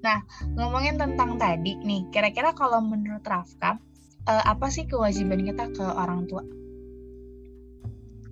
nah 0.00 0.24
ngomongin 0.56 0.96
tentang 0.96 1.36
tadi 1.36 1.76
nih 1.84 2.08
kira-kira 2.08 2.56
kalau 2.56 2.80
menurut 2.80 3.20
Rafka 3.22 3.76
uh, 4.26 4.44
apa 4.44 4.66
sih 4.68 4.84
kewajiban 4.84 5.46
kita 5.46 5.70
ke 5.72 5.86
orang 5.86 6.26
tua? 6.26 6.42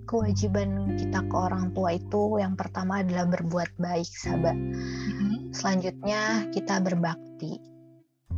Kewajiban 0.05 1.01
kita 1.01 1.25
ke 1.25 1.35
orang 1.35 1.73
tua 1.73 1.97
itu 1.97 2.37
yang 2.37 2.53
pertama 2.53 3.01
adalah 3.01 3.25
berbuat 3.25 3.73
baik, 3.81 4.05
sahabat. 4.05 4.53
Mm-hmm. 4.53 5.35
Selanjutnya 5.55 6.21
kita 6.53 6.77
berbakti 6.83 7.57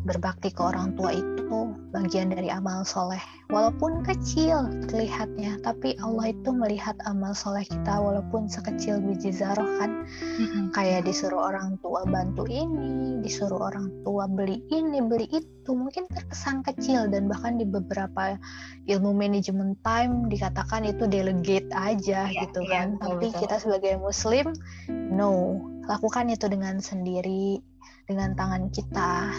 berbakti 0.06 0.54
ke 0.54 0.62
orang 0.62 0.94
tua 0.94 1.16
itu 1.16 1.74
bagian 1.96 2.30
dari 2.30 2.52
amal 2.52 2.84
soleh. 2.84 3.20
Walaupun 3.48 4.04
kecil 4.04 4.68
terlihatnya 4.92 5.56
tapi 5.64 5.96
Allah 6.04 6.36
itu 6.36 6.52
melihat 6.52 7.00
amal 7.08 7.32
soleh 7.32 7.64
kita 7.64 7.96
walaupun 7.98 8.52
sekecil 8.52 9.00
biji 9.00 9.32
zarah 9.32 9.68
kan. 9.80 9.92
Mm-hmm. 10.08 10.72
kayak 10.72 11.04
disuruh 11.04 11.52
orang 11.52 11.76
tua 11.84 12.08
bantu 12.08 12.48
ini 12.48 13.20
disuruh 13.24 13.72
orang 13.72 13.92
tua 14.04 14.28
beli 14.28 14.62
ini 14.70 15.00
beli 15.04 15.28
itu. 15.32 15.72
Mungkin 15.72 16.08
terkesan 16.12 16.64
kecil 16.64 17.12
dan 17.12 17.28
bahkan 17.28 17.60
di 17.60 17.66
beberapa 17.68 18.40
ilmu 18.88 19.12
manajemen 19.16 19.76
time 19.84 20.32
dikatakan 20.32 20.88
itu 20.88 21.08
delegate 21.08 21.68
aja 21.76 22.28
yeah, 22.28 22.44
gitu 22.48 22.64
yeah, 22.68 22.88
kan. 22.88 22.88
betul, 22.96 23.08
tapi 23.08 23.26
betul. 23.32 23.40
kita 23.44 23.56
sebagai 23.60 23.94
muslim 24.00 24.46
no. 24.92 25.64
Lakukan 25.88 26.28
itu 26.28 26.52
dengan 26.52 26.84
sendiri 26.84 27.64
dengan 28.08 28.32
tangan 28.36 28.72
kita 28.72 29.32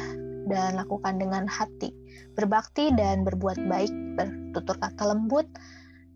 dan 0.48 0.76
lakukan 0.76 1.20
dengan 1.20 1.44
hati. 1.46 1.92
Berbakti 2.34 2.90
dan 2.96 3.22
berbuat 3.22 3.60
baik, 3.68 3.92
bertutur 4.16 4.76
kata 4.80 5.14
lembut. 5.14 5.46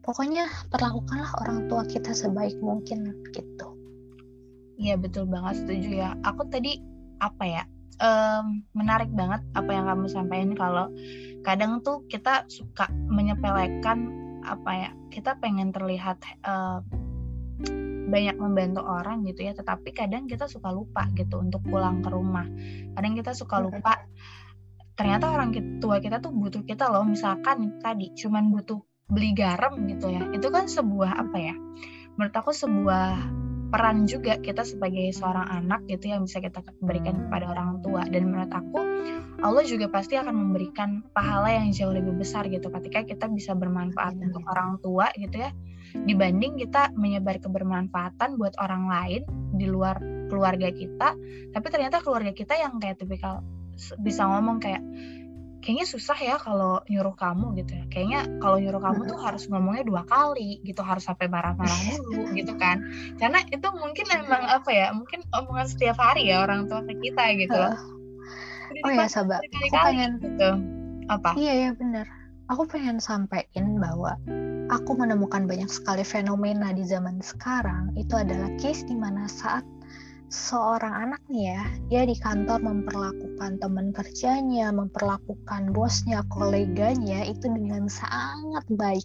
Pokoknya 0.02 0.50
perlakukanlah 0.72 1.30
orang 1.46 1.70
tua 1.70 1.86
kita 1.86 2.10
sebaik 2.10 2.58
mungkin 2.58 3.14
gitu. 3.30 3.68
Iya 4.80 4.98
betul 4.98 5.30
banget 5.30 5.62
setuju 5.62 5.90
ya. 5.94 6.10
Aku 6.26 6.42
tadi 6.50 6.82
apa 7.22 7.44
ya 7.46 7.62
um, 8.02 8.66
menarik 8.74 9.10
banget 9.14 9.40
apa 9.54 9.70
yang 9.70 9.86
kamu 9.86 10.06
sampaikan 10.10 10.52
kalau 10.58 10.86
kadang 11.46 11.78
tuh 11.86 12.02
kita 12.10 12.46
suka 12.50 12.90
menyepelekan 12.90 14.10
apa 14.42 14.70
ya 14.74 14.90
kita 15.14 15.38
pengen 15.38 15.70
terlihat 15.70 16.18
uh, 16.42 16.82
banyak 18.12 18.36
membantu 18.36 18.84
orang 18.84 19.24
gitu 19.24 19.48
ya 19.48 19.56
tetapi 19.56 19.96
kadang 19.96 20.28
kita 20.28 20.44
suka 20.44 20.68
lupa 20.68 21.08
gitu 21.16 21.40
untuk 21.40 21.64
pulang 21.64 22.04
ke 22.04 22.12
rumah. 22.12 22.44
Kadang 22.92 23.16
kita 23.16 23.32
suka 23.32 23.64
lupa 23.64 24.04
ternyata 24.92 25.32
orang 25.32 25.56
tua 25.80 25.98
kita 26.04 26.20
tuh 26.20 26.36
butuh 26.36 26.62
kita 26.68 26.92
loh 26.92 27.08
misalkan 27.08 27.80
tadi 27.80 28.12
cuman 28.12 28.52
butuh 28.52 28.84
beli 29.08 29.32
garam 29.32 29.88
gitu 29.88 30.12
ya 30.12 30.28
itu 30.36 30.52
kan 30.52 30.68
sebuah 30.68 31.16
apa 31.16 31.36
ya 31.40 31.56
menurut 32.16 32.34
aku 32.36 32.52
sebuah 32.52 33.16
peran 33.72 34.04
juga 34.04 34.36
kita 34.36 34.62
sebagai 34.68 35.08
seorang 35.16 35.48
anak 35.48 35.88
gitu 35.88 36.12
yang 36.12 36.28
bisa 36.28 36.44
kita 36.44 36.60
berikan 36.84 37.26
kepada 37.26 37.56
orang 37.56 37.80
tua. 37.80 38.04
Dan 38.04 38.28
menurut 38.28 38.52
aku 38.52 38.80
Allah 39.42 39.64
juga 39.66 39.90
pasti 39.90 40.14
akan 40.14 40.30
memberikan 40.30 41.02
pahala 41.16 41.50
yang 41.50 41.72
jauh 41.74 41.90
lebih 41.90 42.14
besar 42.14 42.46
gitu 42.46 42.68
ketika 42.68 43.02
kita 43.02 43.26
bisa 43.32 43.56
bermanfaat 43.56 44.14
untuk 44.20 44.44
orang 44.46 44.76
tua 44.84 45.08
gitu 45.16 45.48
ya. 45.48 45.50
Dibanding 45.92 46.60
kita 46.60 46.92
menyebar 46.94 47.40
kebermanfaatan 47.40 48.36
buat 48.36 48.54
orang 48.60 48.86
lain 48.86 49.22
di 49.56 49.66
luar 49.66 49.98
keluarga 50.32 50.72
kita 50.72 51.12
tapi 51.52 51.66
ternyata 51.68 52.00
keluarga 52.00 52.32
kita 52.32 52.56
yang 52.56 52.80
kayak 52.80 52.96
tipikal 52.96 53.44
bisa 54.00 54.24
ngomong 54.24 54.64
kayak 54.64 54.80
kayaknya 55.62 55.86
susah 55.86 56.18
ya 56.18 56.36
kalau 56.42 56.82
nyuruh 56.90 57.14
kamu 57.14 57.62
gitu 57.62 57.72
ya. 57.78 57.84
Kayaknya 57.88 58.20
kalau 58.42 58.58
nyuruh 58.58 58.82
kamu 58.82 59.00
tuh 59.06 59.18
harus 59.22 59.46
ngomongnya 59.46 59.86
dua 59.86 60.02
kali 60.04 60.58
gitu 60.66 60.82
harus 60.82 61.06
sampai 61.06 61.30
marah-marah 61.30 61.78
dulu 62.04 62.34
gitu 62.34 62.52
kan. 62.58 62.82
Karena 63.16 63.40
itu 63.48 63.68
mungkin 63.72 64.06
emang 64.10 64.42
apa 64.44 64.70
ya 64.74 64.90
mungkin 64.90 65.22
omongan 65.30 65.70
setiap 65.70 65.96
hari 66.02 66.28
ya 66.28 66.42
orang 66.42 66.66
tua 66.66 66.82
ke 66.82 66.98
kita 66.98 67.24
gitu. 67.38 67.54
Loh 67.54 68.02
oh 68.80 68.90
ya 68.90 69.06
sahabat 69.08 69.40
aku 69.44 69.76
pengen 69.76 70.12
gitu. 70.22 70.50
Apa? 71.10 71.30
Iya 71.36 71.52
ya 71.52 71.70
benar. 71.76 72.06
Aku 72.50 72.64
pengen 72.68 72.98
sampaikan 72.98 73.76
bahwa 73.80 74.16
aku 74.72 74.96
menemukan 74.96 75.44
banyak 75.44 75.68
sekali 75.68 76.04
fenomena 76.04 76.72
di 76.72 76.84
zaman 76.84 77.20
sekarang. 77.20 77.92
Itu 77.96 78.16
adalah 78.16 78.48
case 78.56 78.84
di 78.88 78.96
mana 78.96 79.28
saat 79.28 79.64
seorang 80.32 80.94
anak 81.08 81.20
nih 81.28 81.52
ya, 81.52 81.62
dia 81.92 82.02
di 82.08 82.16
kantor 82.16 82.64
memperlakukan 82.64 83.60
teman 83.60 83.92
kerjanya, 83.92 84.72
memperlakukan 84.72 85.76
bosnya, 85.76 86.24
koleganya 86.32 87.28
itu 87.28 87.52
dengan 87.52 87.86
sangat 87.86 88.64
baik. 88.72 89.04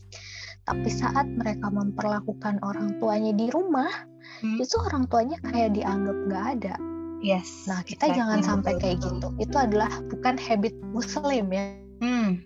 Tapi 0.64 0.88
saat 0.88 1.28
mereka 1.28 1.68
memperlakukan 1.68 2.64
orang 2.64 2.96
tuanya 3.04 3.36
di 3.36 3.52
rumah, 3.52 3.92
hmm. 4.40 4.58
itu 4.64 4.76
orang 4.88 5.04
tuanya 5.12 5.36
kayak 5.44 5.76
dianggap 5.76 6.18
nggak 6.32 6.46
ada. 6.60 6.76
Yes. 7.20 7.68
Nah 7.68 7.84
kita 7.84 8.08
exactly. 8.08 8.18
jangan 8.24 8.40
sampai 8.42 8.74
kayak 8.80 8.98
gitu. 9.04 9.28
Itu 9.36 9.56
adalah 9.60 9.92
bukan 10.08 10.40
habit 10.40 10.74
Muslim 10.96 11.52
ya. 11.52 11.76
Hmm. 12.00 12.40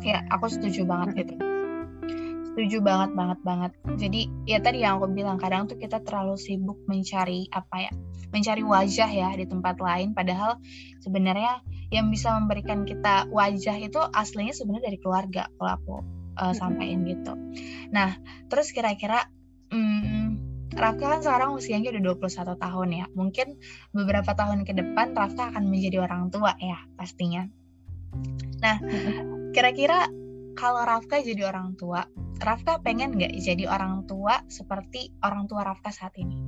Ya, 0.00 0.24
aku 0.32 0.48
setuju 0.48 0.84
banget 0.88 1.28
gitu 1.28 1.53
setuju 2.54 2.86
banget 2.86 3.18
banget 3.18 3.38
banget. 3.42 3.72
Jadi 3.98 4.30
ya 4.46 4.62
tadi 4.62 4.86
yang 4.86 5.02
aku 5.02 5.10
bilang 5.10 5.42
kadang 5.42 5.66
tuh 5.66 5.74
kita 5.74 5.98
terlalu 6.06 6.38
sibuk 6.38 6.78
mencari 6.86 7.50
apa 7.50 7.90
ya 7.90 7.92
mencari 8.30 8.62
wajah 8.62 9.10
ya 9.10 9.34
di 9.34 9.42
tempat 9.50 9.82
lain. 9.82 10.14
Padahal 10.14 10.62
sebenarnya 11.02 11.66
yang 11.90 12.14
bisa 12.14 12.30
memberikan 12.38 12.86
kita 12.86 13.26
wajah 13.34 13.74
itu 13.82 13.98
aslinya 14.14 14.54
sebenarnya 14.54 14.94
dari 14.94 14.98
keluarga 15.02 15.50
kalau 15.58 15.72
aku 15.74 15.96
uh, 16.38 16.54
sampaikan 16.54 17.02
gitu. 17.02 17.34
Nah 17.90 18.14
terus 18.46 18.70
kira-kira 18.70 19.26
hmm, 19.74 20.38
Rafka 20.74 21.06
kan 21.06 21.20
sekarang 21.22 21.58
usianya 21.58 21.90
udah 21.90 22.14
21 22.22 22.54
tahun 22.54 22.88
ya. 22.94 23.06
Mungkin 23.18 23.58
beberapa 23.90 24.30
tahun 24.30 24.62
ke 24.62 24.78
depan 24.78 25.18
Rafka 25.18 25.50
akan 25.50 25.66
menjadi 25.66 26.06
orang 26.06 26.30
tua 26.30 26.54
ya 26.62 26.78
pastinya. 26.94 27.50
Nah 28.62 28.78
kira-kira 29.50 30.06
kalau 30.54 30.86
Rafka 30.86 31.18
jadi 31.18 31.50
orang 31.50 31.74
tua 31.74 32.06
Rafka 32.42 32.82
pengen 32.82 33.14
nggak 33.14 33.34
jadi 33.38 33.70
orang 33.70 34.06
tua 34.10 34.42
seperti 34.50 35.14
orang 35.22 35.46
tua 35.46 35.62
Rafka 35.62 35.90
saat 35.94 36.14
ini? 36.18 36.38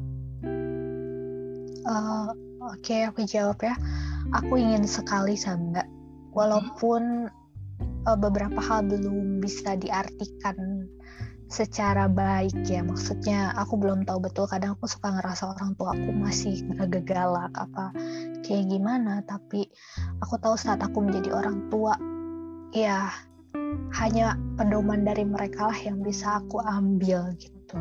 Uh, 1.86 2.34
Oke, 2.66 2.90
okay, 2.90 3.00
aku 3.06 3.22
jawab 3.22 3.62
ya. 3.62 3.78
Aku 4.34 4.58
ingin 4.58 4.82
sekali 4.90 5.38
sama. 5.38 5.86
Walaupun 6.34 7.30
uh, 8.02 8.18
beberapa 8.18 8.58
hal 8.58 8.90
belum 8.90 9.38
bisa 9.38 9.78
diartikan 9.78 10.90
secara 11.46 12.10
baik 12.10 12.66
ya. 12.66 12.82
Maksudnya 12.82 13.54
aku 13.54 13.78
belum 13.78 14.02
tahu 14.02 14.18
betul. 14.18 14.50
Kadang 14.50 14.74
aku 14.74 14.90
suka 14.90 15.14
ngerasa 15.14 15.54
orang 15.54 15.78
tua 15.78 15.94
aku 15.94 16.10
masih 16.10 16.66
agak 16.82 17.06
galak 17.06 17.54
apa 17.54 17.94
kayak 18.42 18.66
gimana. 18.66 19.22
Tapi 19.22 19.70
aku 20.18 20.34
tahu 20.42 20.58
saat 20.58 20.82
aku 20.82 20.98
menjadi 21.06 21.38
orang 21.38 21.70
tua 21.70 21.94
ya 22.74 23.14
hanya 23.96 24.36
pedoman 24.60 25.06
dari 25.06 25.24
mereka 25.24 25.72
lah 25.72 25.78
yang 25.80 26.04
bisa 26.04 26.42
aku 26.44 26.60
ambil 26.60 27.32
gitu 27.38 27.76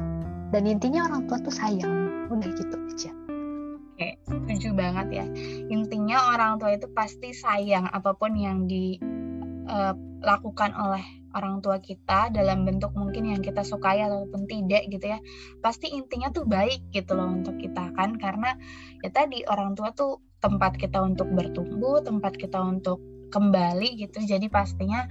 dan 0.54 0.64
intinya 0.64 1.10
orang 1.12 1.28
tua 1.28 1.42
tuh 1.44 1.54
sayang 1.54 2.28
udah 2.32 2.50
gitu 2.56 2.78
aja 2.92 3.12
Oke, 3.96 4.20
setuju 4.28 4.76
banget 4.76 5.08
ya. 5.08 5.24
Intinya 5.72 6.36
orang 6.36 6.60
tua 6.60 6.76
itu 6.76 6.92
pasti 6.92 7.32
sayang 7.32 7.88
apa 7.88 8.12
pun 8.12 8.36
yang 8.36 8.68
dilakukan 8.68 9.16
eh, 10.76 10.84
oleh 10.84 11.06
orang 11.32 11.64
tua 11.64 11.80
kita 11.80 12.28
dalam 12.28 12.68
bentuk 12.68 12.92
mungkin 12.92 13.32
yang 13.32 13.40
kita 13.40 13.64
sukai 13.64 14.04
ataupun 14.04 14.52
tidak 14.52 14.92
gitu 14.92 15.16
ya. 15.16 15.24
Pasti 15.64 15.96
intinya 15.96 16.28
tuh 16.28 16.44
baik 16.44 16.92
gitu 16.92 17.16
loh 17.16 17.40
untuk 17.40 17.56
kita 17.56 17.96
kan 17.96 18.20
karena 18.20 18.60
ya 19.00 19.16
tadi 19.16 19.48
orang 19.48 19.80
tua 19.80 19.96
tuh 19.96 20.20
tempat 20.44 20.76
kita 20.76 21.00
untuk 21.00 21.32
bertumbuh, 21.32 22.04
tempat 22.04 22.36
kita 22.36 22.60
untuk 22.60 23.00
kembali 23.32 23.96
gitu. 23.96 24.28
Jadi 24.28 24.52
pastinya 24.52 25.08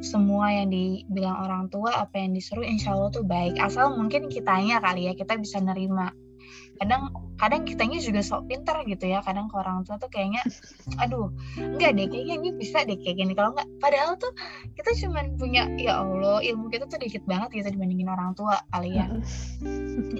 semua 0.00 0.54
yang 0.54 0.70
dibilang 0.70 1.36
orang 1.42 1.64
tua 1.68 2.06
apa 2.06 2.18
yang 2.18 2.34
disuruh 2.34 2.64
insya 2.64 2.94
Allah 2.94 3.10
tuh 3.10 3.26
baik. 3.26 3.58
Asal 3.58 3.94
mungkin 3.94 4.30
kitanya 4.30 4.78
kali 4.78 5.10
ya 5.10 5.12
kita 5.14 5.34
bisa 5.38 5.58
nerima. 5.58 6.14
Kadang 6.78 7.10
kadang 7.38 7.66
kitanya 7.66 7.98
juga 7.98 8.22
sok 8.22 8.46
pinter 8.50 8.74
gitu 8.86 9.10
ya 9.10 9.18
kadang 9.22 9.50
ke 9.50 9.54
orang 9.58 9.82
tua 9.82 9.98
tuh 9.98 10.10
kayaknya 10.10 10.42
aduh 11.02 11.30
enggak 11.58 11.94
deh 11.94 12.06
kayaknya 12.06 12.34
ini 12.38 12.50
bisa 12.54 12.86
deh 12.86 12.94
kayak 12.94 13.18
gini. 13.18 13.34
Kalau 13.34 13.50
enggak 13.54 13.68
padahal 13.82 14.14
tuh 14.14 14.30
kita 14.78 14.90
cuma 15.02 15.26
punya 15.34 15.66
ya 15.74 16.02
Allah 16.06 16.38
ilmu 16.38 16.70
kita 16.70 16.86
tuh 16.86 17.02
dikit 17.02 17.26
banget 17.26 17.50
gitu 17.58 17.74
dibandingin 17.74 18.06
orang 18.06 18.38
tua 18.38 18.62
kali 18.70 18.94
ya. 18.94 19.10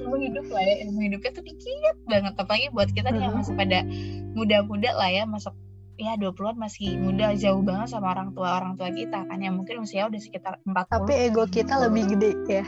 Ilmu 0.02 0.16
hidup 0.18 0.46
lah 0.50 0.62
ya 0.66 0.74
ilmu 0.90 0.98
hidupnya 1.06 1.30
tuh 1.38 1.44
dikit 1.46 1.96
banget 2.10 2.34
apalagi 2.34 2.66
buat 2.74 2.90
kita 2.90 3.14
nih 3.14 3.22
yang 3.22 3.38
masih 3.38 3.54
pada 3.54 3.86
muda-muda 4.34 4.90
lah 4.98 5.10
ya 5.14 5.22
masuk 5.26 5.54
ya 5.98 6.14
20-an 6.14 6.54
masih 6.54 6.94
muda 6.94 7.34
jauh 7.34 7.58
banget 7.58 7.90
sama 7.90 8.14
orang 8.14 8.30
tua 8.30 8.62
orang 8.62 8.78
tua 8.78 8.94
kita 8.94 9.26
kan 9.26 9.38
yang 9.42 9.58
mungkin 9.58 9.82
usia 9.82 10.06
udah 10.06 10.22
sekitar 10.22 10.62
40 10.62 10.94
tapi 10.94 11.12
ego 11.26 11.42
kita 11.50 11.74
lebih 11.82 12.14
gede 12.14 12.32
ya. 12.46 12.64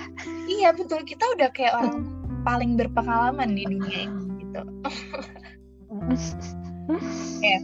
Iya 0.50 0.74
betul. 0.74 1.06
Kita 1.06 1.24
udah 1.38 1.48
kayak 1.54 1.78
orang 1.78 2.10
paling 2.42 2.74
berpengalaman 2.74 3.54
di 3.54 3.64
dunia 3.70 3.98
ini 4.10 4.24
gitu. 4.42 4.62
Oke, 6.90 7.54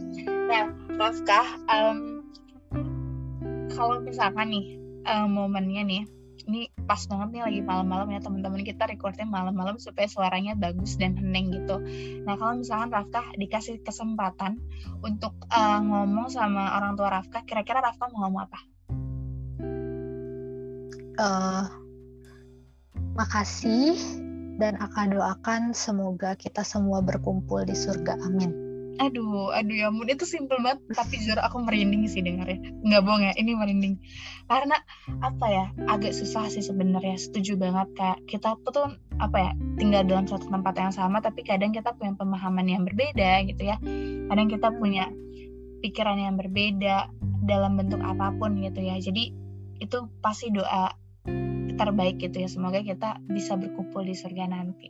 nah 0.47 0.71
Rafka 0.95 1.43
um, 1.67 2.23
kalau 3.75 3.99
misalkan 3.99 4.55
nih 4.55 4.79
um, 5.03 5.35
momennya 5.35 5.83
nih 5.83 6.03
ini 6.47 6.71
pas 6.87 7.03
banget 7.05 7.27
nih 7.35 7.43
lagi 7.43 7.61
malam-malam 7.63 8.07
ya 8.11 8.19
teman-teman 8.23 8.63
kita 8.63 8.87
recordnya 8.87 9.27
malam-malam 9.27 9.75
supaya 9.77 10.07
suaranya 10.07 10.55
bagus 10.55 10.95
dan 10.95 11.13
hening 11.19 11.51
gitu. 11.51 11.83
Nah 12.23 12.39
kalau 12.39 12.63
misalkan 12.63 12.89
Rafka 12.89 13.21
dikasih 13.35 13.83
kesempatan 13.83 14.59
untuk 15.03 15.35
uh, 15.51 15.79
ngomong 15.83 16.31
sama 16.31 16.79
orang 16.79 16.95
tua 16.95 17.11
Rafka, 17.11 17.43
kira-kira 17.43 17.83
Rafka 17.83 18.07
mau 18.15 18.27
ngomong 18.27 18.43
apa? 18.47 18.59
uh, 21.17 21.65
makasih 23.17 23.97
dan 24.57 24.77
akan 24.77 25.17
doakan 25.17 25.61
semoga 25.73 26.33
kita 26.37 26.61
semua 26.65 27.01
berkumpul 27.01 27.65
di 27.65 27.73
surga. 27.73 28.17
Amin 28.25 28.66
aduh 28.97 29.53
aduh 29.53 29.75
ya 29.75 29.89
ampun. 29.89 30.09
Itu 30.09 30.25
simple 30.25 30.57
banget 30.61 30.83
tapi 30.93 31.21
jujur 31.21 31.37
aku 31.39 31.61
merinding 31.63 32.05
sih 32.09 32.21
dengarnya. 32.21 32.59
Nggak 32.83 33.01
bohong 33.05 33.23
ya 33.23 33.33
ini 33.37 33.51
merinding. 33.53 33.95
Karena 34.49 34.77
apa 35.21 35.45
ya 35.49 35.65
agak 35.89 36.13
susah 36.13 36.49
sih 36.49 36.61
sebenarnya. 36.65 37.17
Setuju 37.17 37.57
banget 37.57 37.87
kak 37.95 38.17
kita 38.25 38.57
tuh 38.61 38.97
apa 39.17 39.37
ya 39.37 39.51
tinggal 39.77 40.05
dalam 40.05 40.25
satu 40.29 40.49
tempat 40.49 40.73
yang 40.77 40.93
sama 40.93 41.17
tapi 41.21 41.41
kadang 41.41 41.73
kita 41.73 41.93
punya 41.97 42.13
pemahaman 42.17 42.65
yang 42.67 42.83
berbeda 42.85 43.45
gitu 43.45 43.63
ya. 43.65 43.77
Kadang 44.27 44.47
kita 44.49 44.73
punya 44.75 45.09
pikiran 45.81 46.17
yang 46.17 46.35
berbeda 46.35 47.13
dalam 47.45 47.77
bentuk 47.77 48.01
apa 48.01 48.33
pun 48.35 48.59
gitu 48.61 48.81
ya. 48.81 48.97
Jadi 48.97 49.33
itu 49.77 49.97
pasti 50.25 50.49
doa 50.49 50.89
terbaik 51.77 52.17
gitu 52.19 52.43
ya. 52.43 52.49
Semoga 52.49 52.81
kita 52.81 53.21
bisa 53.29 53.53
berkumpul 53.55 54.03
di 54.03 54.17
surga 54.17 54.49
nanti. 54.49 54.89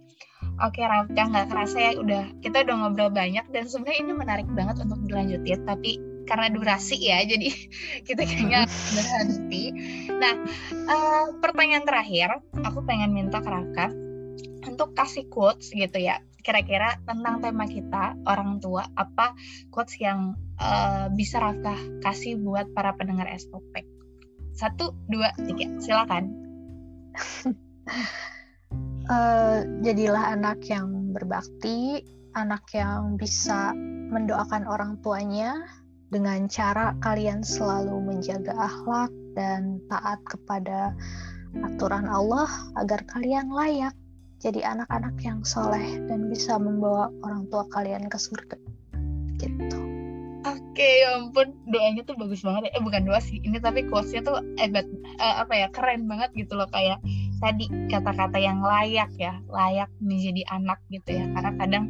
Oke 0.58 0.82
Rafka 0.82 1.22
nggak 1.30 1.54
kerasa 1.54 1.78
ya 1.78 1.92
udah 2.02 2.24
kita 2.42 2.66
udah 2.66 2.76
ngobrol 2.82 3.14
banyak 3.14 3.46
dan 3.54 3.70
sebenarnya 3.70 4.00
ini 4.10 4.14
menarik 4.18 4.50
banget 4.58 4.82
untuk 4.82 5.06
dilanjutin 5.06 5.62
tapi 5.70 6.02
karena 6.26 6.50
durasi 6.50 6.98
ya 6.98 7.22
jadi 7.32 7.50
kita 8.02 8.22
kayaknya 8.26 8.66
berhenti. 8.68 9.64
Nah 10.18 10.34
uh, 10.90 11.26
pertanyaan 11.38 11.86
terakhir 11.86 12.42
aku 12.66 12.82
pengen 12.90 13.14
minta 13.14 13.38
ke 13.38 13.50
Rafka 13.50 13.94
untuk 14.66 14.98
kasih 14.98 15.30
quotes 15.30 15.70
gitu 15.70 16.02
ya 16.02 16.26
kira-kira 16.42 16.96
tentang 17.04 17.44
tema 17.44 17.68
kita 17.68 18.16
orang 18.24 18.64
tua 18.64 18.88
apa 18.96 19.36
quotes 19.70 20.00
yang 20.00 20.34
uh, 20.58 21.12
bisa 21.12 21.44
Rafka 21.44 21.76
kasih 22.02 22.40
buat 22.40 22.72
para 22.72 22.96
pendengar 22.96 23.28
SOP 23.36 23.84
satu 24.58 24.96
dua 25.06 25.36
tiga 25.38 25.70
silakan 25.78 26.47
uh, 29.10 29.60
jadilah 29.86 30.38
anak 30.38 30.62
yang 30.68 31.14
berbakti, 31.14 32.06
anak 32.38 32.64
yang 32.74 33.18
bisa 33.18 33.74
mendoakan 34.14 34.70
orang 34.70 35.02
tuanya 35.02 35.58
dengan 36.08 36.48
cara 36.48 36.96
kalian 37.04 37.44
selalu 37.44 38.00
menjaga 38.00 38.56
akhlak 38.56 39.12
dan 39.36 39.84
taat 39.92 40.20
kepada 40.24 40.96
aturan 41.68 42.08
Allah 42.08 42.48
agar 42.80 43.04
kalian 43.12 43.52
layak 43.52 43.96
jadi 44.38 44.78
anak-anak 44.78 45.18
yang 45.26 45.42
soleh 45.42 45.98
dan 46.06 46.30
bisa 46.30 46.62
membawa 46.62 47.10
orang 47.26 47.50
tua 47.50 47.66
kalian 47.74 48.06
ke 48.06 48.18
surga 48.22 48.58
gitu. 49.42 49.80
Oke, 50.46 51.04
ya 51.04 51.20
ampun, 51.20 51.58
doanya 51.68 52.06
tuh 52.06 52.16
bagus 52.16 52.46
banget 52.46 52.70
ya. 52.70 52.80
Eh 52.80 52.84
bukan 52.86 53.04
doa 53.10 53.20
sih, 53.20 53.42
ini 53.42 53.58
tapi 53.60 53.84
quotesnya 53.90 54.24
tuh 54.24 54.38
hebat, 54.62 54.86
uh, 55.20 55.36
apa 55.46 55.54
ya, 55.54 55.68
keren 55.70 56.06
banget 56.06 56.34
gitu 56.34 56.58
loh 56.58 56.70
kayak 56.70 57.02
tadi 57.42 57.70
kata-kata 57.90 58.38
yang 58.40 58.64
layak 58.64 59.12
ya, 59.20 59.38
layak 59.52 59.92
menjadi 60.02 60.42
anak 60.50 60.80
gitu 60.90 61.18
ya. 61.18 61.26
Karena 61.34 61.52
kadang 61.60 61.86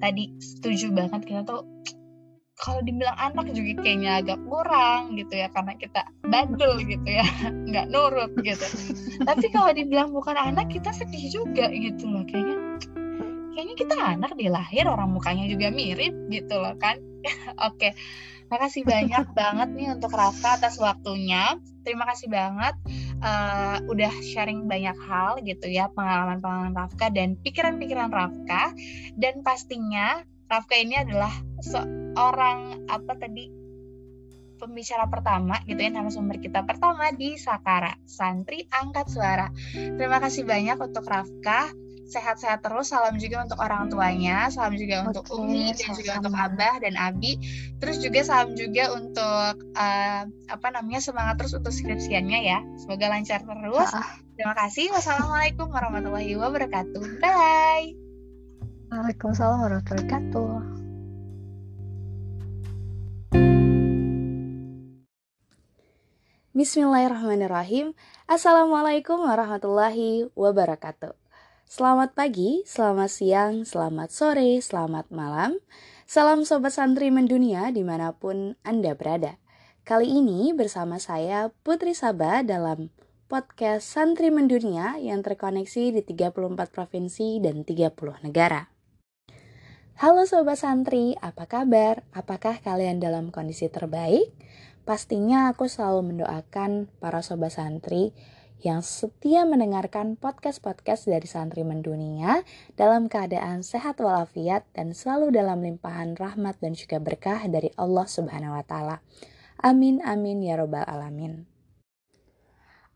tadi 0.00 0.34
setuju 0.40 0.90
banget 0.94 1.20
kita 1.28 1.42
tuh 1.44 1.62
kalau 2.60 2.84
dibilang 2.84 3.16
anak 3.16 3.56
juga 3.56 3.80
kayaknya 3.80 4.20
agak 4.20 4.36
kurang 4.44 5.16
gitu 5.16 5.32
ya 5.32 5.48
karena 5.48 5.72
kita 5.80 6.04
bandel 6.28 6.76
gitu 6.84 7.08
ya 7.08 7.24
nggak 7.72 7.88
nurut 7.88 8.36
gitu 8.44 8.66
tapi 9.24 9.48
kalau 9.48 9.72
dibilang 9.72 10.12
bukan 10.12 10.36
anak 10.36 10.68
kita 10.68 10.92
sedih 10.92 11.24
juga 11.32 11.72
gitu 11.72 12.04
loh 12.04 12.20
kayaknya 12.28 12.56
kayaknya 13.56 13.74
kita 13.80 13.96
anak 13.96 14.32
dilahir 14.36 14.84
orang 14.84 15.08
mukanya 15.08 15.48
juga 15.48 15.72
mirip 15.72 16.12
gitu 16.28 16.52
loh 16.60 16.76
kan 16.76 17.00
Oke, 17.68 17.92
makasih 18.50 18.82
banyak 18.82 19.30
banget 19.32 19.68
nih 19.72 19.88
untuk 19.94 20.10
Rafa 20.12 20.58
atas 20.58 20.76
waktunya. 20.82 21.56
Terima 21.80 22.04
kasih 22.04 22.28
banget 22.28 22.76
uh, 23.24 23.78
udah 23.88 24.12
sharing 24.20 24.68
banyak 24.68 24.96
hal 25.06 25.40
gitu 25.40 25.70
ya 25.70 25.88
pengalaman-pengalaman 25.94 26.76
Rafka 26.76 27.08
dan 27.08 27.38
pikiran-pikiran 27.40 28.10
Rafka 28.12 28.74
dan 29.16 29.40
pastinya 29.40 30.20
Rafka 30.50 30.76
ini 30.76 30.98
adalah 30.98 31.30
seorang 31.62 32.90
apa 32.90 33.12
tadi 33.16 33.48
pembicara 34.60 35.08
pertama 35.08 35.56
gitu 35.64 35.80
ya 35.80 35.88
nama 35.88 36.12
sumber 36.12 36.36
kita 36.36 36.68
pertama 36.68 37.08
di 37.16 37.40
Sakara 37.40 37.96
Santri 38.04 38.68
Angkat 38.68 39.08
Suara. 39.08 39.48
Terima 39.72 40.20
kasih 40.20 40.44
banyak 40.44 40.76
untuk 40.76 41.08
Rafka 41.08 41.72
sehat-sehat 42.10 42.66
terus. 42.66 42.90
Salam 42.90 43.16
juga 43.16 43.46
untuk 43.46 43.62
orang 43.62 43.86
tuanya, 43.86 44.50
salam 44.50 44.74
juga 44.74 45.06
untuk 45.06 45.24
Umi 45.30 45.70
dan 45.78 45.94
juga 45.94 46.18
untuk 46.18 46.34
Abah 46.34 46.74
dan 46.82 46.98
Abi. 46.98 47.38
Terus 47.78 48.02
juga 48.02 48.20
salam 48.26 48.58
juga 48.58 48.90
untuk 48.98 49.54
uh, 49.78 50.22
apa 50.26 50.68
namanya 50.74 50.98
semangat 50.98 51.38
terus 51.38 51.54
untuk 51.54 51.70
skripsiannya 51.70 52.40
ya. 52.42 52.58
Semoga 52.82 53.06
lancar 53.14 53.46
terus. 53.46 53.90
Terima 54.34 54.54
kasih. 54.58 54.90
Wassalamualaikum 54.90 55.70
warahmatullahi 55.70 56.34
wabarakatuh. 56.34 57.22
Bye. 57.22 57.94
Waalaikumsalam 58.90 59.62
warahmatullahi 59.62 60.02
wabarakatuh. 60.02 60.80
Bismillahirrahmanirrahim. 66.50 67.94
Assalamualaikum 68.26 69.22
warahmatullahi 69.22 70.28
wabarakatuh. 70.34 71.19
Selamat 71.70 72.18
pagi, 72.18 72.66
selamat 72.66 73.06
siang, 73.06 73.62
selamat 73.62 74.10
sore, 74.10 74.58
selamat 74.58 75.06
malam. 75.14 75.54
Salam 76.02 76.42
Sobat 76.42 76.74
Santri 76.74 77.14
Mendunia 77.14 77.70
di 77.70 77.86
mana 77.86 78.10
pun 78.10 78.58
Anda 78.66 78.98
berada. 78.98 79.38
Kali 79.86 80.10
ini 80.10 80.50
bersama 80.50 80.98
saya 80.98 81.54
Putri 81.62 81.94
Sabah 81.94 82.42
dalam 82.42 82.90
podcast 83.30 83.86
Santri 83.86 84.34
Mendunia 84.34 84.98
yang 84.98 85.22
terkoneksi 85.22 85.94
di 85.94 86.02
34 86.02 86.74
provinsi 86.74 87.38
dan 87.38 87.62
30 87.62 87.94
negara. 88.26 88.66
Halo 90.02 90.26
Sobat 90.26 90.58
Santri, 90.58 91.14
apa 91.22 91.46
kabar? 91.46 92.02
Apakah 92.10 92.58
kalian 92.66 92.98
dalam 92.98 93.30
kondisi 93.30 93.70
terbaik? 93.70 94.26
Pastinya 94.82 95.54
aku 95.54 95.70
selalu 95.70 96.18
mendoakan 96.18 96.90
para 96.98 97.22
Sobat 97.22 97.54
Santri 97.54 98.10
yang 98.60 98.84
setia 98.84 99.48
mendengarkan 99.48 100.20
podcast-podcast 100.20 101.08
dari 101.08 101.24
santri 101.24 101.64
mendunia 101.64 102.44
dalam 102.76 103.08
keadaan 103.08 103.64
sehat 103.64 103.96
walafiat 104.04 104.68
dan 104.76 104.92
selalu 104.92 105.32
dalam 105.32 105.64
limpahan 105.64 106.12
rahmat 106.12 106.60
dan 106.60 106.76
juga 106.76 107.00
berkah 107.00 107.40
dari 107.48 107.72
Allah 107.80 108.04
Subhanahu 108.04 108.52
wa 108.52 108.64
taala. 108.64 108.96
Amin 109.60 110.04
amin 110.04 110.44
ya 110.44 110.60
robbal 110.60 110.84
alamin. 110.84 111.48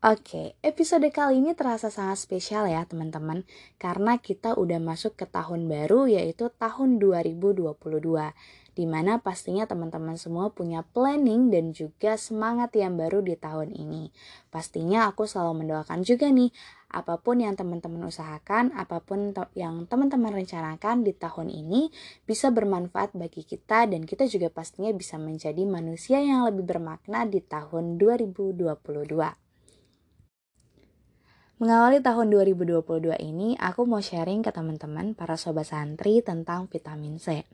Oke, 0.05 0.53
episode 0.61 1.09
kali 1.09 1.41
ini 1.41 1.57
terasa 1.57 1.89
sangat 1.89 2.21
spesial 2.21 2.69
ya 2.69 2.85
teman-teman 2.85 3.41
karena 3.81 4.21
kita 4.21 4.53
udah 4.53 4.77
masuk 4.77 5.17
ke 5.17 5.25
tahun 5.25 5.65
baru 5.65 6.05
yaitu 6.05 6.53
tahun 6.61 7.01
2022 7.01 7.73
di 8.75 8.83
mana 8.83 9.23
pastinya 9.23 9.63
teman-teman 9.63 10.19
semua 10.19 10.51
punya 10.51 10.83
planning 10.83 11.47
dan 11.47 11.71
juga 11.71 12.19
semangat 12.19 12.75
yang 12.75 12.99
baru 12.99 13.23
di 13.23 13.39
tahun 13.39 13.71
ini. 13.71 14.11
Pastinya 14.51 15.07
aku 15.07 15.23
selalu 15.23 15.63
mendoakan 15.63 16.03
juga 16.03 16.27
nih, 16.27 16.51
apa 16.91 17.15
pun 17.23 17.39
yang 17.39 17.55
teman-teman 17.55 18.03
usahakan, 18.11 18.75
apa 18.75 18.99
pun 18.99 19.31
yang 19.55 19.87
teman-teman 19.87 20.35
rencanakan 20.35 21.07
di 21.07 21.15
tahun 21.15 21.47
ini 21.47 21.87
bisa 22.27 22.51
bermanfaat 22.51 23.15
bagi 23.15 23.47
kita 23.47 23.87
dan 23.87 24.03
kita 24.03 24.27
juga 24.27 24.51
pastinya 24.51 24.91
bisa 24.91 25.15
menjadi 25.15 25.63
manusia 25.63 26.19
yang 26.19 26.43
lebih 26.43 26.67
bermakna 26.67 27.23
di 27.23 27.39
tahun 27.39 27.95
2022. 27.95 28.75
Mengawali 31.55 32.03
tahun 32.03 32.35
2022 32.35 33.15
ini, 33.23 33.55
aku 33.55 33.87
mau 33.87 34.03
sharing 34.03 34.43
ke 34.43 34.51
teman-teman 34.51 35.15
para 35.15 35.39
sobat 35.39 35.71
santri 35.71 36.19
tentang 36.19 36.67
vitamin 36.67 37.15
C. 37.15 37.47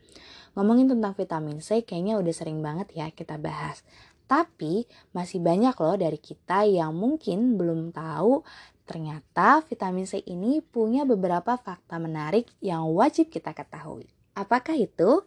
Ngomongin 0.57 0.91
tentang 0.91 1.15
vitamin 1.15 1.63
C 1.63 1.87
kayaknya 1.87 2.19
udah 2.19 2.33
sering 2.35 2.59
banget 2.59 2.91
ya 2.91 3.07
kita 3.11 3.39
bahas. 3.39 3.83
Tapi 4.27 4.87
masih 5.11 5.43
banyak 5.43 5.75
loh 5.75 5.95
dari 5.99 6.19
kita 6.19 6.63
yang 6.67 6.95
mungkin 6.95 7.59
belum 7.59 7.91
tahu 7.91 8.43
ternyata 8.83 9.63
vitamin 9.63 10.03
C 10.03 10.19
ini 10.27 10.59
punya 10.59 11.07
beberapa 11.07 11.55
fakta 11.55 11.99
menarik 11.99 12.47
yang 12.59 12.87
wajib 12.91 13.31
kita 13.31 13.55
ketahui. 13.55 14.11
Apakah 14.35 14.75
itu? 14.75 15.23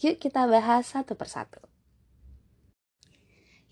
Yuk 0.00 0.16
kita 0.20 0.48
bahas 0.48 0.88
satu 0.88 1.16
persatu. 1.16 1.60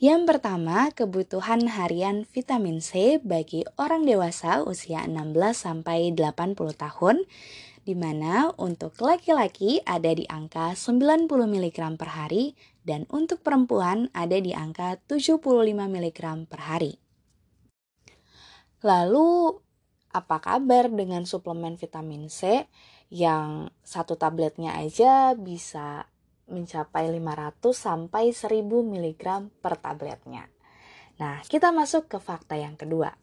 Yang 0.01 0.33
pertama, 0.33 0.89
kebutuhan 0.97 1.69
harian 1.77 2.25
vitamin 2.25 2.81
C 2.81 3.21
bagi 3.21 3.69
orang 3.77 4.09
dewasa 4.09 4.65
usia 4.65 5.05
16 5.05 5.37
sampai 5.53 6.17
80 6.17 6.57
tahun 6.57 7.21
di 7.85 7.97
mana 7.97 8.53
untuk 8.61 8.97
laki-laki 9.01 9.81
ada 9.89 10.13
di 10.13 10.29
angka 10.29 10.77
90 10.77 11.27
mg 11.27 11.79
per 11.97 12.11
hari 12.13 12.53
dan 12.85 13.09
untuk 13.09 13.41
perempuan 13.41 14.13
ada 14.13 14.37
di 14.37 14.53
angka 14.53 15.01
75 15.09 15.41
mg 15.75 16.21
per 16.49 16.61
hari. 16.61 16.93
Lalu, 18.81 19.57
apa 20.11 20.43
kabar 20.43 20.91
dengan 20.91 21.23
suplemen 21.23 21.79
vitamin 21.79 22.27
C 22.27 22.67
yang 23.13 23.71
satu 23.85 24.19
tabletnya 24.19 24.75
aja 24.75 25.39
bisa 25.39 26.09
mencapai 26.51 27.07
500 27.15 27.63
sampai 27.71 28.35
1000 28.35 28.67
mg 28.67 29.25
per 29.63 29.75
tabletnya. 29.79 30.51
Nah, 31.23 31.45
kita 31.47 31.71
masuk 31.71 32.11
ke 32.11 32.19
fakta 32.19 32.59
yang 32.59 32.75
kedua. 32.75 33.15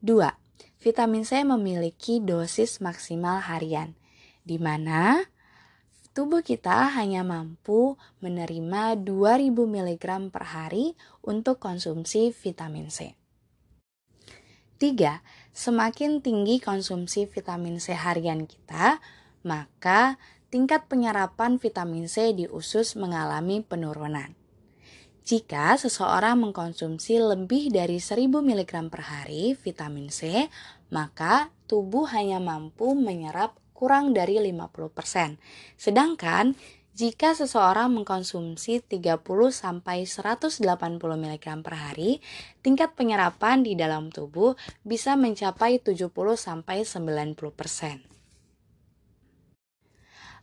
2. 0.00 0.41
Vitamin 0.82 1.22
C 1.22 1.46
memiliki 1.46 2.18
dosis 2.18 2.82
maksimal 2.82 3.38
harian, 3.38 3.94
di 4.42 4.58
mana 4.58 5.22
tubuh 6.12 6.42
kita 6.44 6.92
hanya 6.92 7.24
mampu 7.24 7.96
menerima 8.18 8.98
2000 9.00 9.54
mg 9.54 10.04
per 10.28 10.44
hari 10.44 10.98
untuk 11.22 11.62
konsumsi 11.62 12.34
vitamin 12.34 12.90
C. 12.90 13.14
3. 14.82 15.22
Semakin 15.54 16.18
tinggi 16.18 16.58
konsumsi 16.58 17.30
vitamin 17.30 17.78
C 17.78 17.94
harian 17.94 18.50
kita, 18.50 18.98
maka 19.46 20.18
tingkat 20.50 20.90
penyerapan 20.90 21.62
vitamin 21.62 22.10
C 22.10 22.34
di 22.34 22.50
usus 22.50 22.98
mengalami 22.98 23.62
penurunan. 23.62 24.41
Jika 25.22 25.78
seseorang 25.78 26.42
mengkonsumsi 26.42 27.22
lebih 27.22 27.70
dari 27.70 28.02
1000 28.02 28.26
mg 28.26 28.72
per 28.90 29.02
hari 29.06 29.54
vitamin 29.54 30.10
C, 30.10 30.50
maka 30.90 31.54
tubuh 31.70 32.10
hanya 32.10 32.42
mampu 32.42 32.98
menyerap 32.98 33.54
kurang 33.70 34.10
dari 34.10 34.42
50%. 34.42 35.38
Sedangkan 35.78 36.58
jika 36.92 37.38
seseorang 37.38 37.94
mengkonsumsi 37.94 38.82
30 38.84 39.22
sampai 39.48 40.04
180 40.04 40.58
mg 40.98 41.46
per 41.64 41.74
hari, 41.78 42.18
tingkat 42.60 42.92
penyerapan 42.98 43.62
di 43.62 43.78
dalam 43.78 44.10
tubuh 44.10 44.58
bisa 44.82 45.14
mencapai 45.14 45.78
70 45.80 46.10
sampai 46.34 46.82
90%. 46.82 48.12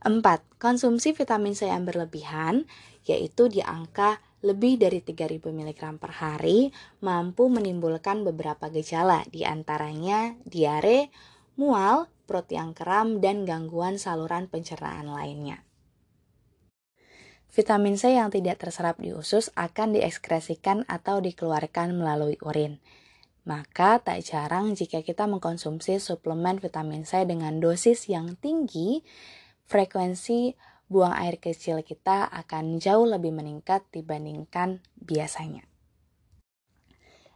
4. 0.08 0.24
Konsumsi 0.56 1.12
vitamin 1.12 1.52
C 1.52 1.68
yang 1.68 1.84
berlebihan, 1.84 2.64
yaitu 3.04 3.52
di 3.52 3.60
angka 3.60 4.24
lebih 4.40 4.80
dari 4.80 5.04
3000 5.04 5.52
mg 5.52 5.82
per 6.00 6.12
hari, 6.16 6.72
mampu 7.04 7.52
menimbulkan 7.52 8.24
beberapa 8.24 8.72
gejala, 8.72 9.28
di 9.28 9.44
antaranya 9.44 10.40
diare, 10.48 11.12
mual, 11.60 12.08
perut 12.24 12.48
yang 12.48 12.72
kram, 12.72 13.20
dan 13.20 13.44
gangguan 13.44 14.00
saluran 14.00 14.48
pencernaan 14.48 15.12
lainnya. 15.12 15.68
Vitamin 17.50 17.98
C 17.98 18.14
yang 18.14 18.30
tidak 18.30 18.62
terserap 18.62 19.02
di 19.02 19.10
usus 19.10 19.50
akan 19.58 19.98
diekskresikan 19.98 20.86
atau 20.86 21.18
dikeluarkan 21.18 21.98
melalui 21.98 22.38
urin. 22.46 22.78
Maka 23.50 23.98
tak 23.98 24.22
jarang 24.22 24.78
jika 24.78 25.02
kita 25.02 25.26
mengkonsumsi 25.26 25.98
suplemen 25.98 26.62
vitamin 26.62 27.10
C 27.10 27.26
dengan 27.26 27.58
dosis 27.58 28.06
yang 28.06 28.38
tinggi, 28.38 29.02
frekuensi 29.66 30.54
buang 30.90 31.14
air 31.14 31.38
kecil 31.38 31.86
kita 31.86 32.26
akan 32.28 32.82
jauh 32.82 33.06
lebih 33.06 33.32
meningkat 33.32 33.86
dibandingkan 33.94 34.82
biasanya. 34.98 35.64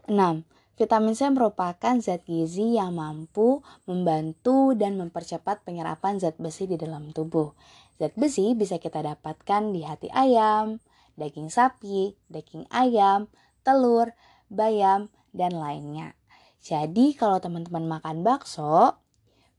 6. 0.09 0.43
Vitamin 0.73 1.13
C 1.13 1.29
merupakan 1.29 1.95
zat 2.01 2.25
gizi 2.25 2.81
yang 2.81 2.97
mampu 2.97 3.61
membantu 3.85 4.73
dan 4.73 4.97
mempercepat 4.97 5.61
penyerapan 5.61 6.17
zat 6.17 6.35
besi 6.41 6.65
di 6.65 6.81
dalam 6.81 7.13
tubuh. 7.13 7.53
Zat 8.01 8.17
besi 8.17 8.57
bisa 8.57 8.81
kita 8.81 9.05
dapatkan 9.05 9.69
di 9.69 9.85
hati 9.85 10.09
ayam, 10.09 10.81
daging 11.13 11.53
sapi, 11.53 12.17
daging 12.25 12.65
ayam, 12.73 13.29
telur, 13.61 14.17
bayam, 14.49 15.13
dan 15.29 15.53
lainnya. 15.53 16.17
Jadi 16.57 17.13
kalau 17.13 17.37
teman-teman 17.37 17.85
makan 17.85 18.25
bakso, 18.25 18.97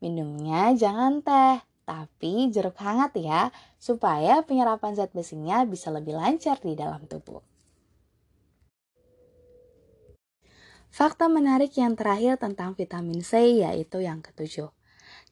minumnya 0.02 0.74
jangan 0.74 1.22
teh, 1.22 1.62
tapi 1.84 2.48
jeruk 2.48 2.80
hangat 2.80 3.14
ya, 3.20 3.52
supaya 3.78 4.40
penyerapan 4.42 4.96
zat 4.96 5.12
besinya 5.12 5.62
bisa 5.68 5.92
lebih 5.92 6.16
lancar 6.16 6.58
di 6.64 6.72
dalam 6.72 7.04
tubuh. 7.04 7.44
Fakta 10.94 11.26
menarik 11.26 11.74
yang 11.74 11.98
terakhir 11.98 12.38
tentang 12.38 12.78
vitamin 12.78 13.18
C 13.18 13.60
yaitu 13.66 13.98
yang 13.98 14.22
ketujuh. 14.22 14.70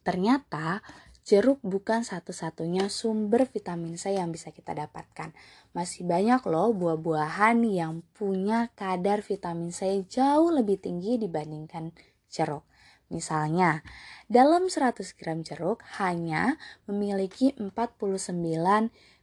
Ternyata 0.02 0.82
jeruk 1.22 1.62
bukan 1.62 2.02
satu-satunya 2.02 2.90
sumber 2.90 3.46
vitamin 3.46 3.94
C 3.94 4.18
yang 4.18 4.34
bisa 4.34 4.50
kita 4.50 4.74
dapatkan. 4.74 5.30
Masih 5.70 6.02
banyak 6.02 6.42
loh 6.50 6.74
buah-buahan 6.74 7.62
yang 7.62 8.02
punya 8.10 8.74
kadar 8.74 9.22
vitamin 9.22 9.70
C 9.70 10.02
jauh 10.10 10.50
lebih 10.50 10.82
tinggi 10.82 11.14
dibandingkan 11.14 11.94
jeruk. 12.26 12.66
Misalnya, 13.12 13.84
dalam 14.32 14.72
100 14.72 15.12
gram 15.20 15.44
jeruk 15.44 15.84
hanya 16.00 16.56
memiliki 16.88 17.52
49 17.60 18.32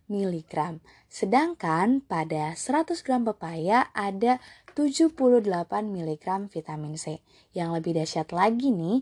mg, 0.06 0.54
sedangkan 1.10 2.06
pada 2.06 2.54
100 2.54 3.02
gram 3.02 3.26
pepaya 3.26 3.90
ada 3.98 4.38
78 4.78 5.18
mg 5.90 6.26
vitamin 6.54 6.94
C. 6.94 7.26
Yang 7.58 7.70
lebih 7.82 7.92
dahsyat 7.98 8.30
lagi 8.30 8.70
nih, 8.70 9.02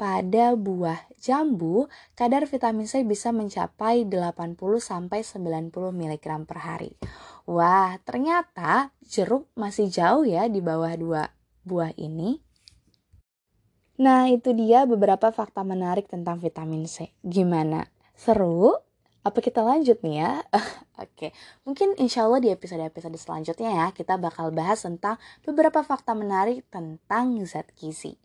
pada 0.00 0.56
buah 0.56 0.96
jambu, 1.20 1.84
kadar 2.16 2.48
vitamin 2.48 2.88
C 2.88 3.04
bisa 3.04 3.36
mencapai 3.36 4.08
80 4.08 4.56
sampai 4.80 5.20
90 5.20 5.70
mg 5.92 6.26
per 6.48 6.58
hari. 6.64 6.96
Wah, 7.44 8.00
ternyata 8.08 8.96
jeruk 9.04 9.46
masih 9.52 9.92
jauh 9.92 10.24
ya 10.24 10.48
di 10.48 10.64
bawah 10.64 10.96
dua 10.96 11.22
buah 11.68 11.92
ini. 12.00 12.49
Nah, 14.00 14.32
itu 14.32 14.56
dia 14.56 14.88
beberapa 14.88 15.28
fakta 15.28 15.60
menarik 15.60 16.08
tentang 16.08 16.40
vitamin 16.40 16.88
C. 16.88 17.12
Gimana? 17.20 17.84
Seru? 18.16 18.72
Apa 19.20 19.44
kita 19.44 19.60
lanjut 19.60 20.00
nih 20.00 20.24
ya? 20.24 20.40
Oke, 21.04 21.36
mungkin 21.68 21.92
insya 22.00 22.24
Allah 22.24 22.40
di 22.40 22.48
episode-episode 22.48 23.20
selanjutnya 23.20 23.68
ya, 23.68 23.86
kita 23.92 24.16
bakal 24.16 24.56
bahas 24.56 24.88
tentang 24.88 25.20
beberapa 25.44 25.84
fakta 25.84 26.16
menarik 26.16 26.64
tentang 26.72 27.36
zat 27.44 27.68
gizi. 27.76 28.16